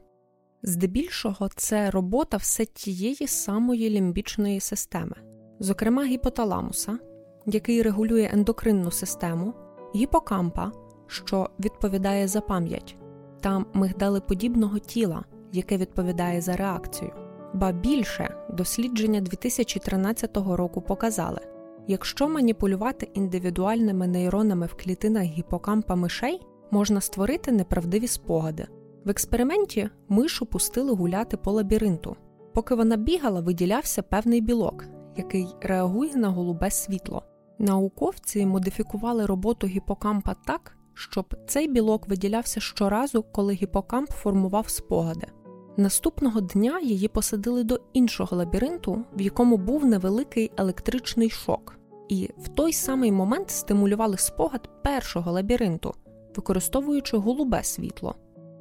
Здебільшого, 0.62 1.48
це 1.56 1.90
робота 1.90 2.36
все 2.36 2.64
тієї 2.64 3.26
самої 3.26 3.90
лімбічної 3.90 4.60
системи, 4.60 5.16
зокрема 5.60 6.04
гіпоталамуса, 6.04 6.98
який 7.46 7.82
регулює 7.82 8.30
ендокринну 8.32 8.90
систему, 8.90 9.54
гіпокампа, 9.94 10.72
що 11.06 11.50
відповідає 11.60 12.28
за 12.28 12.40
пам'ять, 12.40 12.96
та 13.40 13.64
мигдалеподібного 13.74 14.78
тіла, 14.78 15.24
яке 15.52 15.76
відповідає 15.76 16.40
за 16.40 16.56
реакцію. 16.56 17.25
Ба 17.56 17.72
більше 17.72 18.34
дослідження 18.50 19.20
2013 19.20 20.36
року 20.36 20.80
показали, 20.80 21.40
якщо 21.86 22.28
маніпулювати 22.28 23.08
індивідуальними 23.14 24.06
нейронами 24.06 24.66
в 24.66 24.74
клітинах 24.74 25.22
гіпокампа 25.22 25.94
мишей, 25.94 26.40
можна 26.70 27.00
створити 27.00 27.52
неправдиві 27.52 28.06
спогади. 28.06 28.66
В 29.04 29.10
експерименті 29.10 29.88
мишу 30.08 30.46
пустили 30.46 30.92
гуляти 30.92 31.36
по 31.36 31.52
лабіринту. 31.52 32.16
Поки 32.54 32.74
вона 32.74 32.96
бігала, 32.96 33.40
виділявся 33.40 34.02
певний 34.02 34.40
білок, 34.40 34.84
який 35.16 35.46
реагує 35.60 36.16
на 36.16 36.28
голубе 36.28 36.70
світло. 36.70 37.22
Науковці 37.58 38.46
модифікували 38.46 39.26
роботу 39.26 39.66
гіпокампа 39.66 40.34
так, 40.46 40.76
щоб 40.94 41.34
цей 41.46 41.68
білок 41.68 42.08
виділявся 42.08 42.60
щоразу, 42.60 43.22
коли 43.22 43.54
гіпокамп 43.54 44.10
формував 44.10 44.68
спогади. 44.68 45.26
Наступного 45.78 46.40
дня 46.40 46.80
її 46.80 47.08
посадили 47.08 47.64
до 47.64 47.80
іншого 47.92 48.36
лабіринту, 48.36 49.04
в 49.16 49.20
якому 49.20 49.56
був 49.56 49.84
невеликий 49.84 50.52
електричний 50.56 51.30
шок, 51.30 51.78
і 52.08 52.30
в 52.38 52.48
той 52.48 52.72
самий 52.72 53.12
момент 53.12 53.50
стимулювали 53.50 54.16
спогад 54.16 54.82
першого 54.82 55.32
лабіринту, 55.32 55.94
використовуючи 56.36 57.16
голубе 57.16 57.62
світло. 57.62 58.14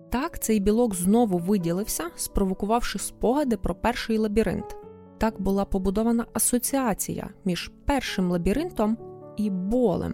Так, 0.10 0.40
цей 0.40 0.60
білок 0.60 0.96
знову 0.96 1.38
виділився, 1.38 2.04
спровокувавши 2.16 3.00
спогади 3.00 3.58
про 3.58 3.76
перший 3.76 4.18
лабіринт. 4.18 4.76
Так 5.18 5.42
була 5.42 5.66
побудована 5.66 6.26
асоціація 6.34 7.30
між 7.46 7.72
першим 7.86 8.32
лабіринтом 8.32 8.98
і 9.38 9.50
болем. 9.50 10.14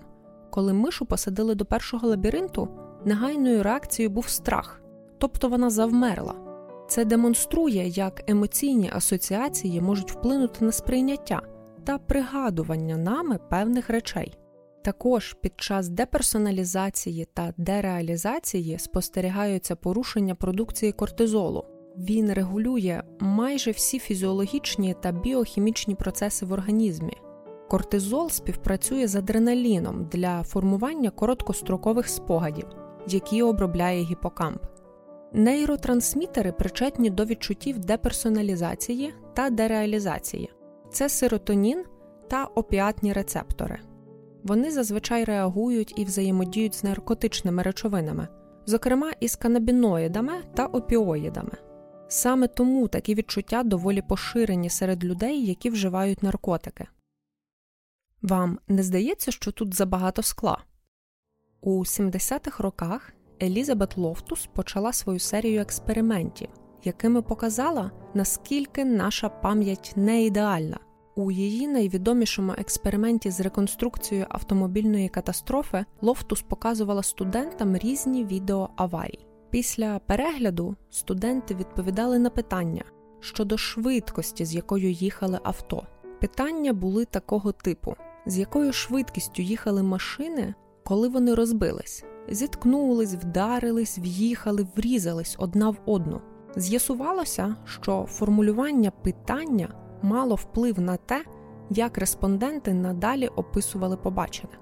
Коли 0.51 0.73
мишу 0.73 1.05
посадили 1.05 1.55
до 1.55 1.65
першого 1.65 2.07
лабіринту, 2.07 2.67
негайною 3.05 3.63
реакцією 3.63 4.09
був 4.09 4.27
страх, 4.27 4.81
тобто 5.17 5.49
вона 5.49 5.69
завмерла. 5.69 6.50
Це 6.91 7.05
демонструє, 7.05 7.87
як 7.87 8.23
емоційні 8.27 8.89
асоціації 8.93 9.81
можуть 9.81 10.11
вплинути 10.11 10.65
на 10.65 10.71
сприйняття 10.71 11.41
та 11.83 11.97
пригадування 11.97 12.97
нами 12.97 13.39
певних 13.49 13.89
речей. 13.89 14.37
Також 14.83 15.33
під 15.41 15.53
час 15.55 15.89
деперсоналізації 15.89 17.27
та 17.33 17.53
дереалізації 17.57 18.79
спостерігаються 18.79 19.75
порушення 19.75 20.35
продукції 20.35 20.91
кортизолу. 20.91 21.65
Він 21.97 22.33
регулює 22.33 23.03
майже 23.19 23.71
всі 23.71 23.99
фізіологічні 23.99 24.95
та 25.01 25.11
біохімічні 25.11 25.95
процеси 25.95 26.45
в 26.45 26.51
організмі. 26.51 27.17
Кортизол 27.69 28.29
співпрацює 28.29 29.07
з 29.07 29.15
адреналіном 29.15 30.09
для 30.11 30.43
формування 30.43 31.09
короткострокових 31.09 32.09
спогадів, 32.09 32.67
які 33.07 33.43
обробляє 33.43 34.03
гіпокамп. 34.03 34.70
Нейротрансмітери 35.33 36.51
причетні 36.51 37.09
до 37.09 37.25
відчуттів 37.25 37.79
деперсоналізації 37.79 39.13
та 39.33 39.49
дереалізації 39.49 40.49
це 40.91 41.09
серотонін 41.09 41.85
та 42.29 42.45
опіатні 42.45 43.13
рецептори. 43.13 43.79
вони 44.43 44.71
зазвичай 44.71 45.23
реагують 45.23 45.93
і 45.99 46.05
взаємодіють 46.05 46.75
з 46.75 46.83
наркотичними 46.83 47.63
речовинами, 47.63 48.27
зокрема 48.65 49.11
із 49.19 49.35
канабіноїдами 49.35 50.33
та 50.55 50.65
опіоїдами. 50.65 51.57
Саме 52.07 52.47
тому 52.47 52.87
такі 52.87 53.15
відчуття 53.15 53.63
доволі 53.63 54.01
поширені 54.01 54.69
серед 54.69 55.03
людей, 55.03 55.45
які 55.45 55.69
вживають 55.69 56.23
наркотики. 56.23 56.87
Вам 58.21 58.59
не 58.67 58.83
здається, 58.83 59.31
що 59.31 59.51
тут 59.51 59.73
забагато 59.73 60.21
скла? 60.23 60.63
У 61.61 61.79
70-х 61.79 62.63
роках 62.63 63.13
Елізабет 63.41 63.97
Лофтус 63.97 64.49
почала 64.53 64.93
свою 64.93 65.19
серію 65.19 65.61
експериментів, 65.61 66.49
якими 66.83 67.21
показала, 67.21 67.91
наскільки 68.13 68.85
наша 68.85 69.29
пам'ять 69.29 69.93
не 69.95 70.23
ідеальна. 70.23 70.79
У 71.15 71.31
її 71.31 71.67
найвідомішому 71.67 72.53
експерименті 72.57 73.31
з 73.31 73.39
реконструкцією 73.39 74.25
автомобільної 74.29 75.09
катастрофи 75.09 75.85
Лофтус 76.01 76.41
показувала 76.41 77.03
студентам 77.03 77.77
різні 77.77 78.25
відео 78.25 78.69
аварій. 78.75 79.25
Після 79.49 79.99
перегляду 79.99 80.75
студенти 80.89 81.55
відповідали 81.55 82.19
на 82.19 82.29
питання 82.29 82.83
щодо 83.19 83.57
швидкості, 83.57 84.45
з 84.45 84.55
якою 84.55 84.91
їхали 84.91 85.39
авто. 85.43 85.83
Питання 86.21 86.73
були 86.73 87.05
такого 87.05 87.51
типу: 87.51 87.95
з 88.25 88.37
якою 88.37 88.73
швидкістю 88.73 89.41
їхали 89.41 89.83
машини, 89.83 90.53
коли 90.91 91.07
вони 91.07 91.33
розбились, 91.33 92.03
зіткнулись, 92.29 93.13
вдарились, 93.13 93.99
в'їхали, 93.99 94.67
врізались 94.75 95.35
одна 95.39 95.69
в 95.69 95.77
одну. 95.85 96.21
З'ясувалося, 96.55 97.55
що 97.65 98.05
формулювання 98.09 98.91
питання 98.91 99.73
мало 100.01 100.35
вплив 100.35 100.79
на 100.79 100.97
те, 100.97 101.23
як 101.69 101.97
респонденти 101.97 102.73
надалі 102.73 103.27
описували 103.27 103.97
побачене. 103.97 104.53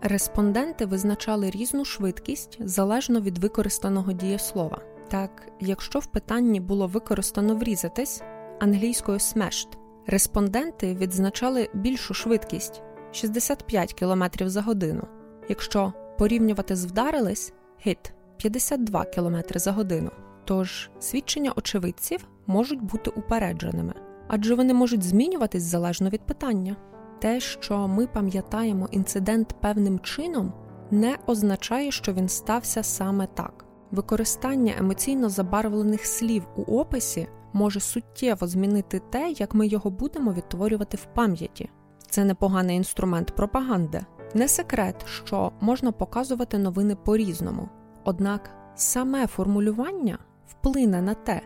Респонденти 0.00 0.86
визначали 0.86 1.50
різну 1.50 1.84
швидкість 1.84 2.58
залежно 2.60 3.20
від 3.20 3.38
використаного 3.38 4.12
дієслова. 4.12 4.82
Так, 5.08 5.48
якщо 5.60 5.98
в 5.98 6.06
питанні 6.06 6.60
було 6.60 6.86
використано 6.86 7.56
врізатись 7.56 8.22
англійською 8.60 9.18
smashed, 9.18 9.68
респонденти 10.06 10.94
відзначали 10.94 11.68
більшу 11.74 12.14
швидкість 12.14 12.82
65 13.12 13.94
км 13.94 14.24
за 14.40 14.62
годину. 14.62 15.08
Якщо 15.48 15.92
порівнювати 16.18 16.76
з 16.76 16.84
вдарились 16.84 17.52
hit 17.86 18.12
52 18.36 19.04
км 19.04 19.36
за 19.54 19.72
годину. 19.72 20.10
Тож 20.44 20.90
свідчення 20.98 21.52
очевидців 21.56 22.28
можуть 22.46 22.82
бути 22.82 23.10
упередженими, 23.10 23.94
адже 24.28 24.54
вони 24.54 24.74
можуть 24.74 25.02
змінюватись 25.02 25.62
залежно 25.62 26.08
від 26.08 26.20
питання. 26.20 26.76
Те, 27.18 27.40
що 27.40 27.88
ми 27.88 28.06
пам'ятаємо 28.06 28.88
інцидент 28.90 29.54
певним 29.60 29.98
чином, 29.98 30.52
не 30.90 31.18
означає, 31.26 31.90
що 31.90 32.12
він 32.12 32.28
стався 32.28 32.82
саме 32.82 33.26
так. 33.26 33.64
Використання 33.90 34.74
емоційно 34.78 35.28
забарвлених 35.28 36.06
слів 36.06 36.46
у 36.56 36.62
описі 36.62 37.28
може 37.52 37.80
суттєво 37.80 38.46
змінити 38.46 39.00
те, 39.10 39.30
як 39.30 39.54
ми 39.54 39.66
його 39.66 39.90
будемо 39.90 40.32
відтворювати 40.32 40.96
в 40.96 41.04
пам'яті. 41.14 41.70
Це 42.10 42.24
непоганий 42.24 42.76
інструмент 42.76 43.34
пропаганди. 43.34 44.00
Не 44.36 44.48
секрет, 44.48 45.06
що 45.24 45.52
можна 45.60 45.92
показувати 45.92 46.58
новини 46.58 46.96
по-різному, 47.04 47.68
однак 48.04 48.50
саме 48.74 49.26
формулювання 49.26 50.18
вплине 50.46 51.02
на 51.02 51.14
те, 51.14 51.40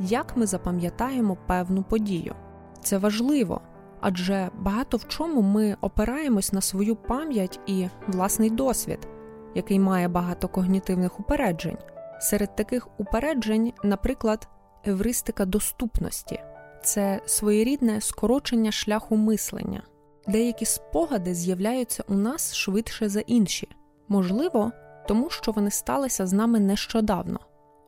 як 0.00 0.36
ми 0.36 0.46
запам'ятаємо 0.46 1.36
певну 1.46 1.82
подію. 1.82 2.34
Це 2.80 2.98
важливо, 2.98 3.60
адже 4.00 4.50
багато 4.58 4.96
в 4.96 5.08
чому 5.08 5.42
ми 5.42 5.76
опираємось 5.80 6.52
на 6.52 6.60
свою 6.60 6.96
пам'ять 6.96 7.60
і 7.66 7.88
власний 8.06 8.50
досвід, 8.50 9.08
який 9.54 9.80
має 9.80 10.08
багато 10.08 10.48
когнітивних 10.48 11.20
упереджень. 11.20 11.78
Серед 12.20 12.56
таких 12.56 12.88
упереджень, 13.00 13.72
наприклад, 13.84 14.48
евристика 14.84 15.44
доступності 15.44 16.40
це 16.82 17.20
своєрідне 17.26 18.00
скорочення 18.00 18.72
шляху 18.72 19.16
мислення. 19.16 19.82
Деякі 20.26 20.64
спогади 20.64 21.34
з'являються 21.34 22.04
у 22.08 22.14
нас 22.14 22.54
швидше 22.54 23.08
за 23.08 23.20
інші, 23.20 23.68
можливо, 24.08 24.72
тому 25.08 25.30
що 25.30 25.52
вони 25.52 25.70
сталися 25.70 26.26
з 26.26 26.32
нами 26.32 26.60
нещодавно, 26.60 27.40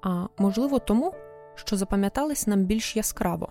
а 0.02 0.26
можливо, 0.38 0.78
тому, 0.78 1.14
що 1.54 1.76
запам'ятались 1.76 2.46
нам 2.46 2.64
більш 2.64 2.96
яскраво. 2.96 3.48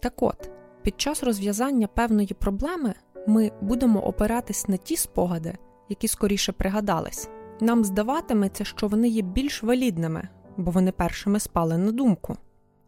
Так 0.00 0.22
от, 0.22 0.50
під 0.82 1.00
час 1.00 1.22
розв'язання 1.22 1.86
певної 1.86 2.34
проблеми 2.38 2.94
ми 3.26 3.52
будемо 3.60 4.00
опиратись 4.00 4.68
на 4.68 4.76
ті 4.76 4.96
спогади, 4.96 5.54
які 5.88 6.08
скоріше 6.08 6.52
пригадались. 6.52 7.28
Нам 7.60 7.84
здаватиметься, 7.84 8.64
що 8.64 8.88
вони 8.88 9.08
є 9.08 9.22
більш 9.22 9.62
валідними, 9.62 10.28
бо 10.56 10.70
вони 10.70 10.92
першими 10.92 11.40
спали 11.40 11.78
на 11.78 11.92
думку. 11.92 12.36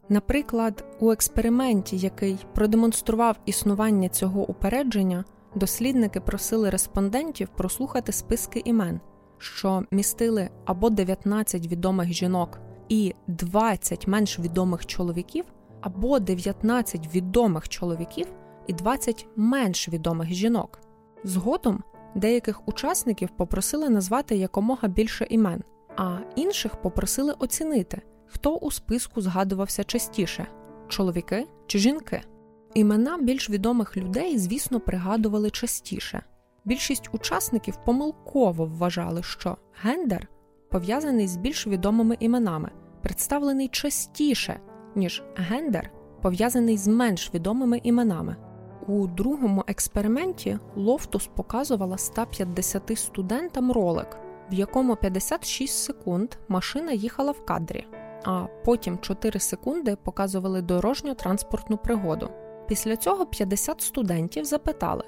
Наприклад, 0.09 0.85
у 1.01 1.13
експерименті, 1.13 1.97
який 1.97 2.39
продемонстрував 2.55 3.37
існування 3.47 4.09
цього 4.09 4.49
упередження, 4.49 5.25
дослідники 5.55 6.21
просили 6.21 6.71
респондентів 6.71 7.49
прослухати 7.49 8.13
списки 8.13 8.63
імен, 8.65 9.01
що 9.39 9.83
містили 9.91 10.51
або 10.65 10.91
19 10.91 11.67
відомих 11.67 12.13
жінок 12.13 12.61
і 12.89 13.15
20 13.27 14.07
менш 14.07 14.39
відомих 14.39 14.87
чоловіків, 14.87 15.45
або 15.81 16.19
19 16.19 17.15
відомих 17.15 17.69
чоловіків 17.69 18.27
і 18.67 18.73
20 18.73 19.27
менш 19.37 19.89
відомих 19.89 20.29
жінок. 20.33 20.81
Згодом 21.25 21.83
деяких 22.15 22.69
учасників 22.69 23.29
попросили 23.37 23.89
назвати 23.89 24.37
якомога 24.37 24.89
більше 24.89 25.27
імен, 25.31 25.63
а 25.97 26.19
інших 26.37 26.77
попросили 26.77 27.35
оцінити, 27.39 28.03
хто 28.27 28.57
у 28.57 28.71
списку 28.71 29.21
згадувався 29.21 29.85
частіше 29.85 30.47
чоловіки 30.89 31.47
чи 31.67 31.79
жінки. 31.79 32.23
Імена 32.75 33.19
більш 33.19 33.51
відомих 33.51 33.97
людей, 33.97 34.39
звісно, 34.39 34.81
пригадували 34.81 35.51
частіше. 35.51 36.23
Більшість 36.65 37.09
учасників 37.13 37.79
помилково 37.85 38.67
вважали, 38.67 39.23
що 39.23 39.57
гендер 39.83 40.29
пов'язаний 40.71 41.27
з 41.27 41.37
більш 41.37 41.67
відомими 41.67 42.17
іменами, 42.21 42.71
представлений 43.03 43.69
частіше, 43.69 44.61
ніж 44.95 45.23
гендер 45.37 45.91
пов'язаний 46.23 46.77
з 46.77 46.89
менш 46.89 47.35
відомими 47.35 47.81
іменами. 47.83 48.37
У 48.87 49.07
другому 49.07 49.65
експерименті 49.67 50.59
Лофтус 50.77 51.31
показувала 51.37 51.99
150 51.99 52.99
студентам 52.99 53.73
ролик, 53.73 54.17
в 54.51 54.55
якому 54.55 54.97
56 54.97 55.85
секунд 55.85 56.35
машина 56.49 56.93
їхала 56.93 57.33
в 57.33 57.45
кадрі, 57.45 57.87
а 58.25 58.47
потім 58.65 58.99
4 58.99 59.41
секунди 59.41 59.97
показували 59.97 60.63
дорожньо 60.63 61.15
транспортну 61.15 61.77
пригоду. 61.77 62.31
Після 62.71 62.97
цього 62.97 63.27
50 63.27 63.81
студентів 63.81 64.45
запитали, 64.45 65.05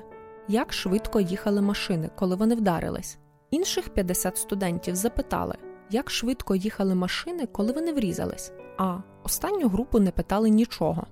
як 0.49 0.73
швидко 0.73 1.21
їхали 1.21 1.63
машини, 1.63 2.11
коли 2.15 2.37
вони 2.37 2.55
вдарились. 2.55 3.19
Інших 3.51 3.89
50 3.89 4.37
студентів 4.37 4.97
запитали, 4.97 5.55
як 5.91 6.11
швидко 6.11 6.55
їхали 6.55 6.95
машини, 6.95 7.47
коли 7.47 7.73
вони 7.73 7.93
врізались, 7.93 8.53
а 8.79 8.99
останню 9.25 9.69
групу 9.69 10.01
не 10.01 10.11
питали 10.11 10.51
нічого. 10.51 11.07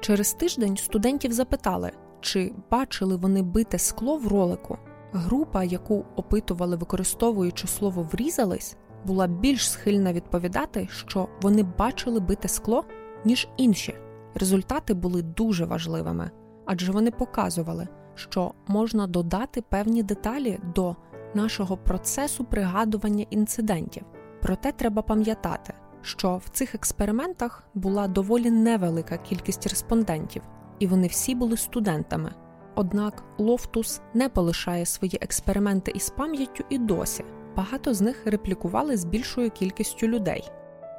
Через 0.00 0.32
тиждень 0.32 0.76
студентів 0.76 1.32
запитали, 1.32 1.90
чи 2.20 2.52
бачили 2.70 3.16
вони 3.16 3.42
бите 3.42 3.78
скло 3.78 4.16
в 4.16 4.28
ролику. 4.28 4.78
Група, 5.12 5.64
яку 5.64 6.04
опитували, 6.16 6.76
використовуючи 6.76 7.66
слово 7.66 8.08
врізались, 8.12 8.76
була 9.04 9.26
більш 9.26 9.70
схильна 9.70 10.12
відповідати, 10.12 10.88
що 10.90 11.28
вони 11.42 11.62
бачили 11.62 12.20
бите 12.20 12.48
скло, 12.48 12.84
ніж 13.24 13.48
інші. 13.56 13.94
Результати 14.34 14.94
були 14.94 15.22
дуже 15.22 15.64
важливими, 15.64 16.30
адже 16.66 16.92
вони 16.92 17.10
показували, 17.10 17.88
що 18.14 18.54
можна 18.66 19.06
додати 19.06 19.62
певні 19.62 20.02
деталі 20.02 20.58
до 20.74 20.96
нашого 21.34 21.76
процесу 21.76 22.44
пригадування 22.44 23.26
інцидентів. 23.30 24.02
Проте 24.42 24.72
треба 24.72 25.02
пам'ятати, 25.02 25.74
що 26.02 26.36
в 26.36 26.48
цих 26.48 26.74
експериментах 26.74 27.64
була 27.74 28.08
доволі 28.08 28.50
невелика 28.50 29.16
кількість 29.16 29.66
респондентів, 29.66 30.42
і 30.78 30.86
вони 30.86 31.06
всі 31.06 31.34
були 31.34 31.56
студентами. 31.56 32.30
Однак 32.74 33.24
Лофтус 33.38 34.00
не 34.14 34.28
полишає 34.28 34.86
свої 34.86 35.18
експерименти 35.20 35.92
із 35.94 36.10
пам'яттю 36.10 36.64
і 36.68 36.78
досі. 36.78 37.24
Багато 37.56 37.94
з 37.94 38.00
них 38.00 38.26
реплікували 38.26 38.96
з 38.96 39.04
більшою 39.04 39.50
кількістю 39.50 40.06
людей. 40.06 40.50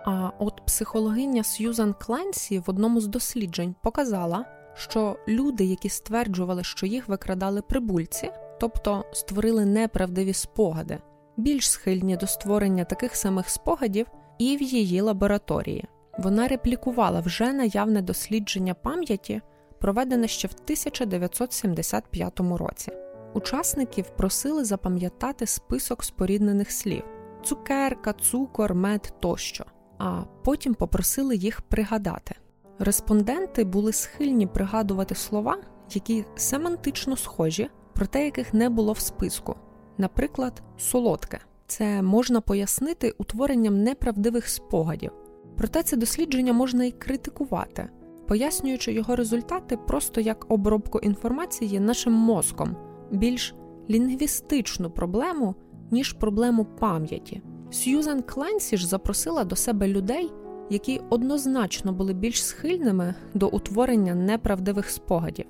А 0.05 0.31
от 0.39 0.65
психологиня 0.65 1.43
Сьюзан 1.43 1.95
Кленсі 1.99 2.59
в 2.59 2.63
одному 2.67 3.01
з 3.01 3.07
досліджень 3.07 3.75
показала, 3.83 4.45
що 4.75 5.17
люди, 5.27 5.63
які 5.63 5.89
стверджували, 5.89 6.63
що 6.63 6.85
їх 6.85 7.07
викрадали 7.07 7.61
прибульці, 7.61 8.31
тобто 8.59 9.05
створили 9.13 9.65
неправдиві 9.65 10.33
спогади, 10.33 10.99
більш 11.37 11.69
схильні 11.69 12.17
до 12.17 12.27
створення 12.27 12.83
таких 12.83 13.15
самих 13.15 13.49
спогадів 13.49 14.07
і 14.37 14.57
в 14.57 14.61
її 14.61 15.01
лабораторії. 15.01 15.85
Вона 16.17 16.47
реплікувала 16.47 17.19
вже 17.19 17.53
наявне 17.53 18.01
дослідження 18.01 18.73
пам'яті, 18.73 19.41
проведене 19.79 20.27
ще 20.27 20.47
в 20.47 20.51
1975 20.63 22.39
році. 22.39 22.91
учасників 23.33 24.05
просили 24.17 24.63
запам'ятати 24.63 25.47
список 25.47 26.03
споріднених 26.03 26.71
слів 26.71 27.03
цукерка, 27.43 28.13
цукор, 28.13 28.75
мед 28.75 29.13
тощо, 29.19 29.65
а 30.03 30.23
потім 30.43 30.73
попросили 30.73 31.35
їх 31.35 31.61
пригадати. 31.61 32.35
Респонденти 32.79 33.63
були 33.63 33.93
схильні 33.93 34.47
пригадувати 34.47 35.15
слова, 35.15 35.57
які 35.93 36.25
семантично 36.35 37.17
схожі, 37.17 37.69
проте 37.93 38.25
яких 38.25 38.53
не 38.53 38.69
було 38.69 38.93
в 38.93 38.99
списку. 38.99 39.55
Наприклад, 39.97 40.61
солодке. 40.77 41.39
Це 41.67 42.01
можна 42.01 42.41
пояснити 42.41 43.15
утворенням 43.17 43.83
неправдивих 43.83 44.47
спогадів. 44.47 45.11
Проте 45.57 45.83
це 45.83 45.97
дослідження 45.97 46.53
можна 46.53 46.85
і 46.85 46.91
критикувати, 46.91 47.89
пояснюючи 48.27 48.93
його 48.93 49.15
результати 49.15 49.77
просто 49.77 50.21
як 50.21 50.51
обробку 50.51 50.99
інформації 50.99 51.79
нашим 51.79 52.13
мозком, 52.13 52.75
більш 53.11 53.55
лінгвістичну 53.89 54.91
проблему, 54.91 55.55
ніж 55.91 56.13
проблему 56.13 56.65
пам'яті. 56.65 57.41
Сьюзан 57.71 58.21
Кленсі 58.21 58.77
ж 58.77 58.87
запросила 58.87 59.43
до 59.43 59.55
себе 59.55 59.87
людей, 59.87 60.31
які 60.69 61.01
однозначно 61.09 61.93
були 61.93 62.13
більш 62.13 62.45
схильними 62.45 63.15
до 63.33 63.47
утворення 63.47 64.15
неправдивих 64.15 64.89
спогадів. 64.89 65.45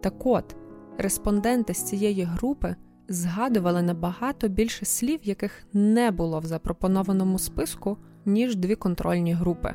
Так 0.00 0.26
от, 0.26 0.56
респонденти 0.98 1.74
з 1.74 1.82
цієї 1.82 2.22
групи 2.22 2.76
згадували 3.08 3.82
набагато 3.82 4.48
більше 4.48 4.84
слів, 4.84 5.20
яких 5.22 5.66
не 5.72 6.10
було 6.10 6.40
в 6.40 6.46
запропонованому 6.46 7.38
списку, 7.38 7.98
ніж 8.24 8.56
дві 8.56 8.74
контрольні 8.74 9.32
групи. 9.32 9.74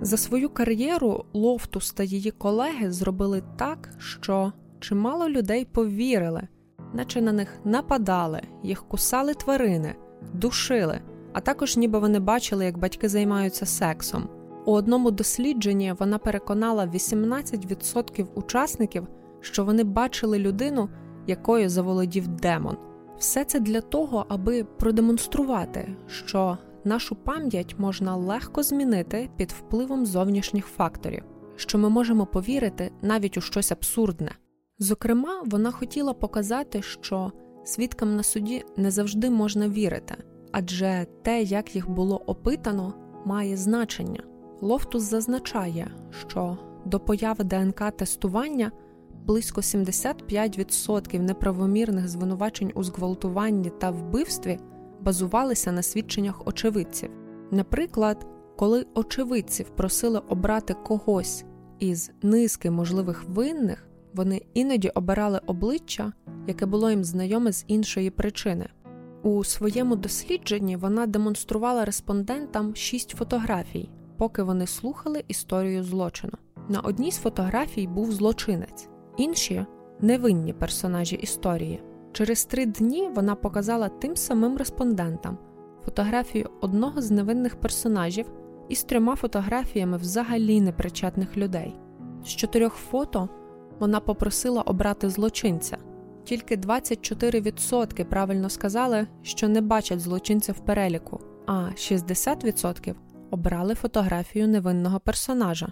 За 0.00 0.16
свою 0.16 0.48
кар'єру 0.48 1.24
Лофтус 1.32 1.92
та 1.92 2.02
її 2.02 2.30
колеги 2.30 2.90
зробили 2.90 3.42
так, 3.56 3.90
що 3.98 4.52
чимало 4.80 5.28
людей 5.28 5.64
повірили, 5.64 6.48
наче 6.92 7.22
на 7.22 7.32
них 7.32 7.58
нападали, 7.64 8.40
їх 8.62 8.88
кусали 8.88 9.34
тварини, 9.34 9.94
душили, 10.32 11.00
а 11.34 11.40
також 11.40 11.76
ніби 11.76 11.98
вони 11.98 12.18
бачили, 12.18 12.64
як 12.64 12.78
батьки 12.78 13.08
займаються 13.08 13.66
сексом. 13.66 14.28
У 14.66 14.72
одному 14.72 15.10
дослідженні 15.10 15.94
вона 15.98 16.18
переконала 16.18 16.86
18% 16.86 18.26
учасників, 18.34 19.06
що 19.40 19.64
вони 19.64 19.84
бачили 19.84 20.38
людину, 20.38 20.88
якою 21.26 21.68
заволодів 21.68 22.28
демон. 22.28 22.76
Все 23.18 23.44
це 23.44 23.60
для 23.60 23.80
того, 23.80 24.26
аби 24.28 24.64
продемонструвати, 24.64 25.96
що 26.06 26.58
нашу 26.84 27.16
пам'ять 27.16 27.74
можна 27.78 28.16
легко 28.16 28.62
змінити 28.62 29.30
під 29.36 29.52
впливом 29.52 30.06
зовнішніх 30.06 30.66
факторів, 30.66 31.22
що 31.56 31.78
ми 31.78 31.88
можемо 31.88 32.26
повірити 32.26 32.90
навіть 33.02 33.36
у 33.36 33.40
щось 33.40 33.72
абсурдне. 33.72 34.30
Зокрема, 34.78 35.42
вона 35.46 35.70
хотіла 35.70 36.12
показати, 36.12 36.82
що 36.82 37.32
свідкам 37.64 38.16
на 38.16 38.22
суді 38.22 38.64
не 38.76 38.90
завжди 38.90 39.30
можна 39.30 39.68
вірити, 39.68 40.14
адже 40.56 41.06
те, 41.22 41.42
як 41.42 41.74
їх 41.74 41.90
було 41.90 42.16
опитано, 42.16 42.94
має 43.24 43.56
значення. 43.56 44.22
Лофтус 44.60 45.02
зазначає, 45.02 45.90
що 46.28 46.58
до 46.84 47.00
появи 47.00 47.44
ДНК 47.44 47.90
тестування 47.96 48.72
близько 49.26 49.60
75% 49.60 51.18
неправомірних 51.18 52.08
звинувачень 52.08 52.72
у 52.74 52.82
зґвалтуванні 52.82 53.70
та 53.80 53.90
вбивстві 53.90 54.58
базувалися 55.00 55.72
на 55.72 55.82
свідченнях 55.82 56.46
очевидців. 56.46 57.10
Наприклад, 57.50 58.26
коли 58.56 58.86
очевидців 58.94 59.68
просили 59.68 60.18
обрати 60.28 60.74
когось 60.74 61.44
із 61.78 62.10
низки 62.22 62.70
можливих 62.70 63.24
винних, 63.28 63.88
вони 64.14 64.42
іноді 64.54 64.88
обирали 64.88 65.40
обличчя, 65.46 66.12
яке 66.46 66.66
було 66.66 66.90
їм 66.90 67.04
знайоме 67.04 67.52
з 67.52 67.64
іншої 67.68 68.10
причини. 68.10 68.66
У 69.24 69.44
своєму 69.44 69.96
дослідженні 69.96 70.76
вона 70.76 71.06
демонструвала 71.06 71.84
респондентам 71.84 72.76
шість 72.76 73.10
фотографій, 73.10 73.90
поки 74.16 74.42
вони 74.42 74.66
слухали 74.66 75.24
історію 75.28 75.84
злочину. 75.84 76.32
На 76.68 76.80
одній 76.80 77.12
з 77.12 77.18
фотографій 77.18 77.86
був 77.86 78.12
злочинець, 78.12 78.88
інші 79.16 79.66
невинні 80.00 80.52
персонажі 80.52 81.16
історії. 81.16 81.82
Через 82.12 82.44
три 82.44 82.66
дні 82.66 83.08
вона 83.14 83.34
показала 83.34 83.88
тим 83.88 84.16
самим 84.16 84.56
респондентам 84.56 85.38
фотографію 85.84 86.50
одного 86.60 87.02
з 87.02 87.10
невинних 87.10 87.56
персонажів 87.56 88.26
із 88.68 88.84
трьома 88.84 89.16
фотографіями 89.16 89.96
взагалі 89.96 90.60
непричетних 90.60 91.36
людей. 91.36 91.76
З 92.24 92.28
чотирьох 92.28 92.74
фото 92.74 93.28
вона 93.78 94.00
попросила 94.00 94.62
обрати 94.62 95.10
злочинця. 95.10 95.78
Тільки 96.24 96.56
24% 96.56 98.04
правильно 98.04 98.50
сказали, 98.50 99.06
що 99.22 99.48
не 99.48 99.60
бачать 99.60 100.00
злочинця 100.00 100.52
в 100.52 100.58
переліку, 100.58 101.20
а 101.46 101.52
60% 101.52 102.94
обрали 103.30 103.74
фотографію 103.74 104.48
невинного 104.48 105.00
персонажа. 105.00 105.68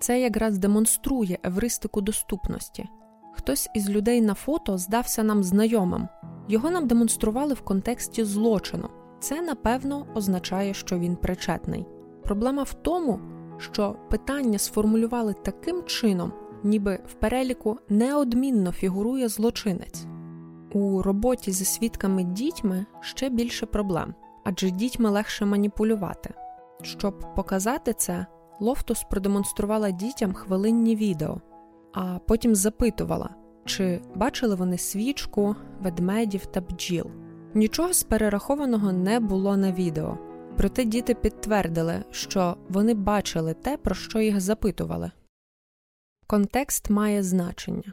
Це 0.00 0.20
якраз 0.20 0.58
демонструє 0.58 1.38
евристику 1.42 2.00
доступності. 2.00 2.88
Хтось 3.32 3.68
із 3.74 3.90
людей 3.90 4.20
на 4.20 4.34
фото 4.34 4.78
здався 4.78 5.22
нам 5.22 5.42
знайомим, 5.42 6.08
його 6.48 6.70
нам 6.70 6.86
демонстрували 6.86 7.54
в 7.54 7.60
контексті 7.60 8.24
злочину. 8.24 8.88
Це, 9.20 9.42
напевно, 9.42 10.06
означає, 10.14 10.74
що 10.74 10.98
він 10.98 11.16
причетний. 11.16 11.86
Проблема 12.24 12.62
в 12.62 12.74
тому, 12.74 13.20
що 13.58 13.96
питання 14.10 14.58
сформулювали 14.58 15.34
таким 15.44 15.84
чином, 15.84 16.32
ніби 16.64 16.98
в 17.06 17.12
переліку 17.12 17.78
неодмінно 17.88 18.72
фігурує 18.72 19.28
злочинець. 19.28 20.06
У 20.72 21.02
роботі 21.02 21.52
зі 21.52 21.64
свідками 21.64 22.24
дітьми 22.24 22.86
ще 23.00 23.28
більше 23.28 23.66
проблем, 23.66 24.14
адже 24.44 24.70
дітьми 24.70 25.10
легше 25.10 25.44
маніпулювати. 25.44 26.34
Щоб 26.82 27.34
показати 27.34 27.92
це, 27.92 28.26
Лофтус 28.60 29.06
продемонструвала 29.10 29.90
дітям 29.90 30.32
хвилинні 30.32 30.96
відео, 30.96 31.40
а 31.92 32.18
потім 32.18 32.54
запитувала, 32.54 33.30
чи 33.64 34.00
бачили 34.14 34.54
вони 34.54 34.78
свічку, 34.78 35.56
ведмедів 35.80 36.46
та 36.46 36.60
бджіл. 36.60 37.06
Нічого 37.54 37.92
з 37.92 38.02
перерахованого 38.02 38.92
не 38.92 39.20
було 39.20 39.56
на 39.56 39.72
відео, 39.72 40.18
проте 40.56 40.84
діти 40.84 41.14
підтвердили, 41.14 42.04
що 42.10 42.56
вони 42.68 42.94
бачили 42.94 43.54
те, 43.54 43.76
про 43.76 43.94
що 43.94 44.20
їх 44.20 44.40
запитували. 44.40 45.10
Контекст 46.30 46.90
має 46.90 47.22
значення. 47.22 47.92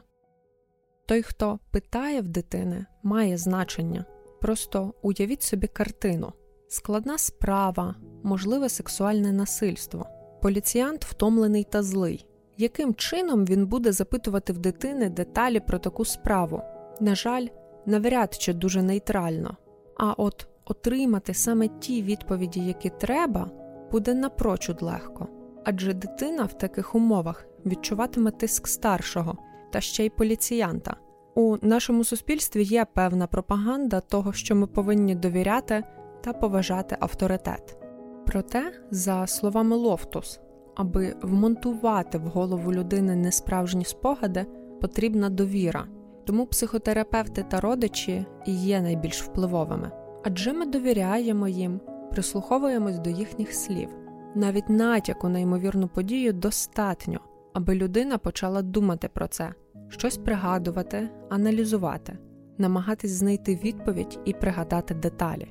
Той, 1.06 1.22
хто 1.22 1.58
питає 1.70 2.20
в 2.20 2.28
дитини, 2.28 2.86
має 3.02 3.36
значення. 3.38 4.04
Просто 4.40 4.94
уявіть 5.02 5.42
собі 5.42 5.66
картину, 5.66 6.32
складна 6.68 7.18
справа, 7.18 7.94
можливе 8.22 8.68
сексуальне 8.68 9.32
насильство. 9.32 10.06
Поліціянт 10.42 11.04
втомлений 11.04 11.64
та 11.64 11.82
злий. 11.82 12.26
Яким 12.56 12.94
чином 12.94 13.44
він 13.44 13.66
буде 13.66 13.92
запитувати 13.92 14.52
в 14.52 14.58
дитини 14.58 15.08
деталі 15.08 15.60
про 15.60 15.78
таку 15.78 16.04
справу? 16.04 16.62
На 17.00 17.14
жаль, 17.14 17.46
навряд 17.86 18.34
чи 18.34 18.52
дуже 18.52 18.82
нейтрально. 18.82 19.56
А 19.96 20.12
от 20.12 20.48
отримати 20.64 21.34
саме 21.34 21.68
ті 21.68 22.02
відповіді, 22.02 22.60
які 22.60 22.90
треба, 22.90 23.50
буде 23.90 24.14
напрочуд 24.14 24.82
легко. 24.82 25.28
Адже 25.70 25.94
дитина 25.94 26.44
в 26.44 26.52
таких 26.52 26.94
умовах 26.94 27.46
відчуватиме 27.66 28.30
тиск 28.30 28.68
старшого 28.68 29.36
та 29.72 29.80
ще 29.80 30.04
й 30.04 30.10
поліціянта. 30.10 30.96
У 31.34 31.56
нашому 31.62 32.04
суспільстві 32.04 32.62
є 32.62 32.86
певна 32.94 33.26
пропаганда 33.26 34.00
того, 34.00 34.32
що 34.32 34.56
ми 34.56 34.66
повинні 34.66 35.14
довіряти 35.14 35.84
та 36.20 36.32
поважати 36.32 36.96
авторитет. 37.00 37.78
Проте, 38.26 38.72
за 38.90 39.26
словами 39.26 39.76
Лофтус, 39.76 40.40
аби 40.76 41.14
вмонтувати 41.22 42.18
в 42.18 42.26
голову 42.26 42.72
людини 42.72 43.16
несправжні 43.16 43.84
спогади, 43.84 44.46
потрібна 44.80 45.30
довіра. 45.30 45.86
Тому 46.26 46.46
психотерапевти 46.46 47.44
та 47.48 47.60
родичі 47.60 48.26
є 48.46 48.80
найбільш 48.80 49.22
впливовими, 49.22 49.90
адже 50.24 50.52
ми 50.52 50.66
довіряємо 50.66 51.48
їм, 51.48 51.80
прислуховуємось 52.10 52.98
до 52.98 53.10
їхніх 53.10 53.52
слів. 53.52 54.07
Навіть 54.38 54.68
натяку 54.68 55.28
на 55.28 55.38
ймовірну 55.38 55.88
подію 55.88 56.32
достатньо, 56.32 57.20
аби 57.52 57.74
людина 57.74 58.18
почала 58.18 58.62
думати 58.62 59.08
про 59.14 59.28
це, 59.28 59.54
щось 59.88 60.16
пригадувати, 60.16 61.08
аналізувати, 61.28 62.18
намагатись 62.58 63.10
знайти 63.10 63.54
відповідь 63.56 64.18
і 64.24 64.32
пригадати 64.32 64.94
деталі. 64.94 65.48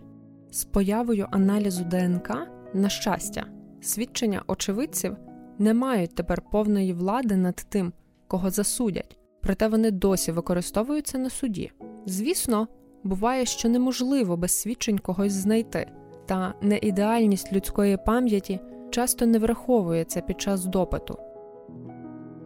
З 0.51 0.65
появою 0.65 1.27
аналізу 1.31 1.83
ДНК, 1.83 2.47
на 2.73 2.89
щастя, 2.89 3.45
свідчення 3.81 4.43
очевидців 4.47 5.17
не 5.59 5.73
мають 5.73 6.15
тепер 6.15 6.41
повної 6.51 6.93
влади 6.93 7.35
над 7.35 7.55
тим, 7.55 7.93
кого 8.27 8.49
засудять, 8.49 9.17
проте 9.41 9.67
вони 9.67 9.91
досі 9.91 10.31
використовуються 10.31 11.17
на 11.17 11.29
суді. 11.29 11.71
Звісно, 12.05 12.67
буває, 13.03 13.45
що 13.45 13.69
неможливо 13.69 14.37
без 14.37 14.51
свідчень 14.51 14.99
когось 14.99 15.33
знайти, 15.33 15.91
та 16.25 16.53
неідеальність 16.61 17.53
людської 17.53 17.97
пам'яті 18.05 18.59
часто 18.89 19.25
не 19.25 19.39
враховується 19.39 20.21
під 20.21 20.41
час 20.41 20.65
допиту. 20.65 21.17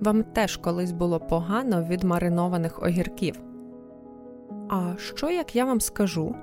Вам 0.01 0.23
теж 0.23 0.57
колись 0.57 0.91
було 0.91 1.19
погано 1.19 1.83
від 1.83 2.03
маринованих 2.03 2.83
огірків. 2.83 3.41
А 4.69 4.93
що 4.97 5.29
як 5.29 5.55
я 5.55 5.65
вам 5.65 5.81
скажу, 5.81 6.35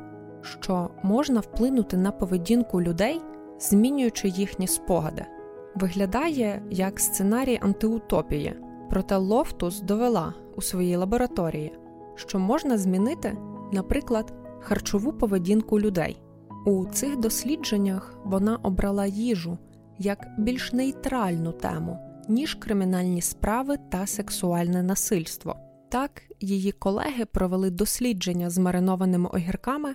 що 0.43 0.91
можна 1.03 1.41
вплинути 1.41 1.97
на 1.97 2.11
поведінку 2.11 2.83
людей, 2.83 3.21
змінюючи 3.59 4.29
їхні 4.29 4.67
спогади? 4.67 5.27
Виглядає 5.75 6.63
як 6.71 7.01
сценарій 7.01 7.59
антиутопії, 7.63 8.55
проте 8.91 9.17
Лофтус 9.17 9.81
довела 9.81 10.35
у 10.57 10.63
своїй 10.63 10.97
лабораторії, 10.97 11.79
що 12.15 12.39
можна 12.39 12.79
змінити, 12.79 13.37
наприклад, 13.73 14.33
харчову 14.61 15.13
поведінку 15.13 15.81
людей. 15.81 16.23
У 16.67 16.87
цих 16.87 17.17
дослідженнях 17.17 18.19
вона 18.25 18.57
обрала 18.63 19.07
їжу 19.07 19.59
як 19.99 20.27
більш 20.39 20.73
нейтральну 20.73 21.53
тему, 21.53 21.99
ніж 22.29 22.55
кримінальні 22.55 23.23
справи 23.23 23.77
та 23.91 24.07
сексуальне 24.07 24.83
насильство. 24.83 25.57
Так, 25.89 26.23
її 26.41 26.73
колеги 26.73 27.25
провели 27.25 27.71
дослідження 27.71 28.51
з 28.51 28.59
маринованими 28.59 29.29
огірками 29.33 29.95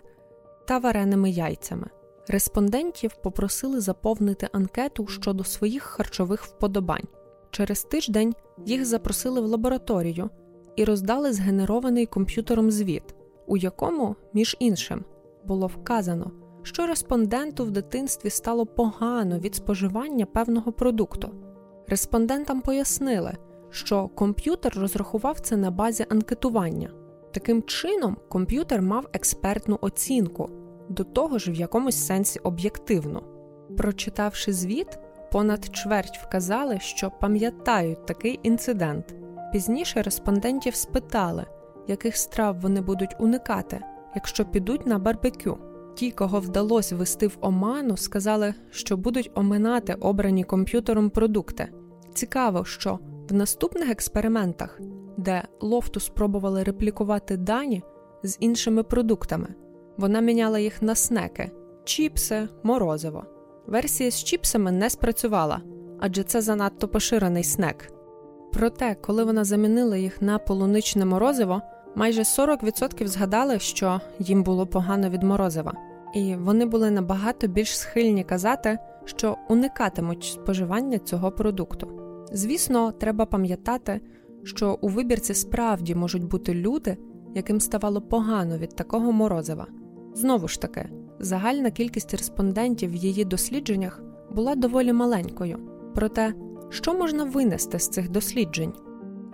та 0.67 0.77
вареними 0.77 1.29
яйцями. 1.29 1.87
Респондентів 2.27 3.15
попросили 3.23 3.79
заповнити 3.79 4.49
анкету 4.53 5.07
щодо 5.07 5.43
своїх 5.43 5.83
харчових 5.83 6.43
вподобань. 6.43 7.07
Через 7.51 7.83
тиждень 7.83 8.33
їх 8.65 8.85
запросили 8.85 9.41
в 9.41 9.45
лабораторію 9.45 10.29
і 10.75 10.83
роздали 10.83 11.33
згенерований 11.33 12.05
комп'ютером 12.05 12.71
звіт, 12.71 13.15
у 13.47 13.57
якому, 13.57 14.15
між 14.33 14.57
іншим, 14.59 15.05
було 15.45 15.67
вказано, 15.67 16.31
що 16.63 16.87
респонденту 16.87 17.65
в 17.65 17.71
дитинстві 17.71 18.29
стало 18.29 18.65
погано 18.65 19.39
від 19.39 19.55
споживання 19.55 20.25
певного 20.25 20.71
продукту. 20.71 21.31
Респондентам 21.87 22.61
пояснили, 22.61 23.33
що 23.69 24.07
комп'ютер 24.07 24.73
розрахував 24.77 25.39
це 25.39 25.57
на 25.57 25.71
базі 25.71 26.05
анкетування. 26.09 26.89
Таким 27.33 27.63
чином, 27.63 28.17
комп'ютер 28.29 28.81
мав 28.81 29.07
експертну 29.13 29.77
оцінку, 29.81 30.49
до 30.89 31.03
того 31.03 31.37
ж 31.37 31.51
в 31.51 31.55
якомусь 31.55 32.05
сенсі 32.05 32.39
об'єктивну. 32.39 33.23
Прочитавши 33.77 34.53
звіт, 34.53 34.99
понад 35.31 35.75
чверть 35.75 36.17
вказали, 36.17 36.79
що 36.79 37.11
пам'ятають 37.21 38.05
такий 38.05 38.39
інцидент. 38.43 39.15
Пізніше 39.51 40.01
респондентів 40.01 40.75
спитали, 40.75 41.45
яких 41.87 42.17
страв 42.17 42.59
вони 42.59 42.81
будуть 42.81 43.15
уникати, 43.19 43.79
якщо 44.15 44.45
підуть 44.45 44.87
на 44.87 44.99
барбекю. 44.99 45.57
Ті, 45.95 46.11
кого 46.11 46.39
вдалося 46.39 46.95
ввести 46.95 47.27
в 47.27 47.37
оману, 47.41 47.97
сказали, 47.97 48.53
що 48.71 48.97
будуть 48.97 49.31
оминати 49.35 49.93
обрані 49.93 50.43
комп'ютером 50.43 51.09
продукти. 51.09 51.67
Цікаво, 52.13 52.65
що 52.65 52.99
в 53.29 53.33
наступних 53.33 53.89
експериментах, 53.89 54.79
де 55.17 55.43
лофту 55.61 55.99
спробували 55.99 56.63
реплікувати 56.63 57.37
дані 57.37 57.83
з 58.23 58.37
іншими 58.39 58.83
продуктами, 58.83 59.47
вона 59.97 60.21
міняла 60.21 60.59
їх 60.59 60.81
на 60.81 60.95
снеки, 60.95 61.51
чіпси, 61.83 62.47
морозиво. 62.63 63.25
Версія 63.67 64.11
з 64.11 64.23
чіпсами 64.23 64.71
не 64.71 64.89
спрацювала, 64.89 65.61
адже 65.99 66.23
це 66.23 66.41
занадто 66.41 66.87
поширений 66.87 67.43
снек. 67.43 67.91
Проте, 68.53 68.95
коли 68.95 69.23
вона 69.23 69.43
замінила 69.43 69.97
їх 69.97 70.21
на 70.21 70.39
полуничне 70.39 71.05
морозиво, 71.05 71.61
майже 71.95 72.21
40% 72.21 73.07
згадали, 73.07 73.59
що 73.59 74.01
їм 74.19 74.43
було 74.43 74.67
погано 74.67 75.09
від 75.09 75.23
морозива, 75.23 75.73
і 76.13 76.35
вони 76.35 76.65
були 76.65 76.91
набагато 76.91 77.47
більш 77.47 77.77
схильні 77.77 78.23
казати, 78.23 78.77
що 79.05 79.37
уникатимуть 79.49 80.23
споживання 80.23 80.99
цього 80.99 81.31
продукту. 81.31 81.87
Звісно, 82.31 82.91
треба 82.91 83.25
пам'ятати, 83.25 84.01
що 84.43 84.77
у 84.81 84.87
вибірці 84.87 85.33
справді 85.33 85.95
можуть 85.95 86.23
бути 86.23 86.53
люди, 86.53 86.97
яким 87.35 87.59
ставало 87.59 88.01
погано 88.01 88.57
від 88.57 88.75
такого 88.75 89.11
морозива. 89.11 89.67
Знову 90.13 90.47
ж 90.47 90.61
таки, 90.61 90.89
загальна 91.19 91.71
кількість 91.71 92.13
респондентів 92.13 92.91
в 92.91 92.95
її 92.95 93.25
дослідженнях 93.25 94.01
була 94.31 94.55
доволі 94.55 94.93
маленькою. 94.93 95.59
Проте, 95.95 96.33
що 96.69 96.93
можна 96.93 97.23
винести 97.23 97.79
з 97.79 97.89
цих 97.89 98.09
досліджень? 98.09 98.73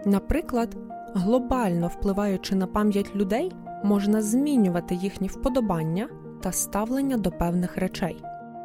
Наприклад, 0.06 0.78
глобально 1.14 1.88
впливаючи 1.88 2.56
на 2.56 2.68
пам'ять 2.68 3.16
людей, 3.16 3.52
можна 3.84 4.22
змінювати 4.22 4.96
їхні 4.96 5.28
вподобання 5.28 6.08
та 6.42 6.52
ставлення 6.52 7.18
до 7.18 7.32
певних 7.32 7.78
речей. 7.78 8.24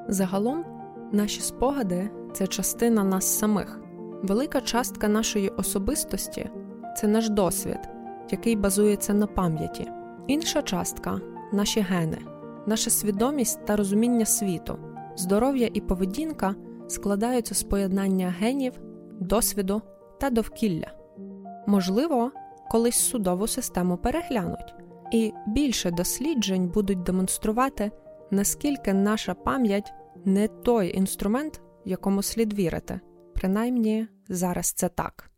Загалом, 0.08 0.64
наші 1.12 1.40
спогади 1.40 2.10
це 2.32 2.46
частина 2.46 3.04
нас 3.04 3.38
самих. 3.38 3.80
Велика 4.22 4.60
частка 4.60 5.08
нашої 5.08 5.48
особистості 5.48 6.50
це 6.96 7.06
наш 7.06 7.28
досвід, 7.28 7.78
який 8.30 8.56
базується 8.56 9.14
на 9.14 9.26
пам'яті. 9.26 9.90
Інша 10.26 10.62
частка 10.62 11.20
наші 11.52 11.80
гени, 11.80 12.18
наша 12.66 12.90
свідомість 12.90 13.64
та 13.64 13.76
розуміння 13.76 14.26
світу, 14.26 14.78
здоров'я 15.16 15.70
і 15.74 15.80
поведінка 15.80 16.54
складаються 16.88 17.54
з 17.54 17.62
поєднання 17.62 18.34
генів, 18.38 18.72
досвіду 19.20 19.82
та 20.20 20.30
довкілля. 20.30 21.03
Можливо, 21.66 22.32
колись 22.70 22.96
судову 22.96 23.46
систему 23.46 23.96
переглянуть, 23.96 24.74
і 25.12 25.32
більше 25.46 25.90
досліджень 25.90 26.68
будуть 26.68 27.02
демонструвати, 27.02 27.90
наскільки 28.30 28.94
наша 28.94 29.34
пам'ять 29.34 29.92
не 30.24 30.48
той 30.48 30.96
інструмент, 30.96 31.60
якому 31.84 32.22
слід 32.22 32.54
вірити. 32.54 33.00
Принаймні 33.34 34.06
зараз 34.28 34.72
це 34.72 34.88
так. 34.88 35.30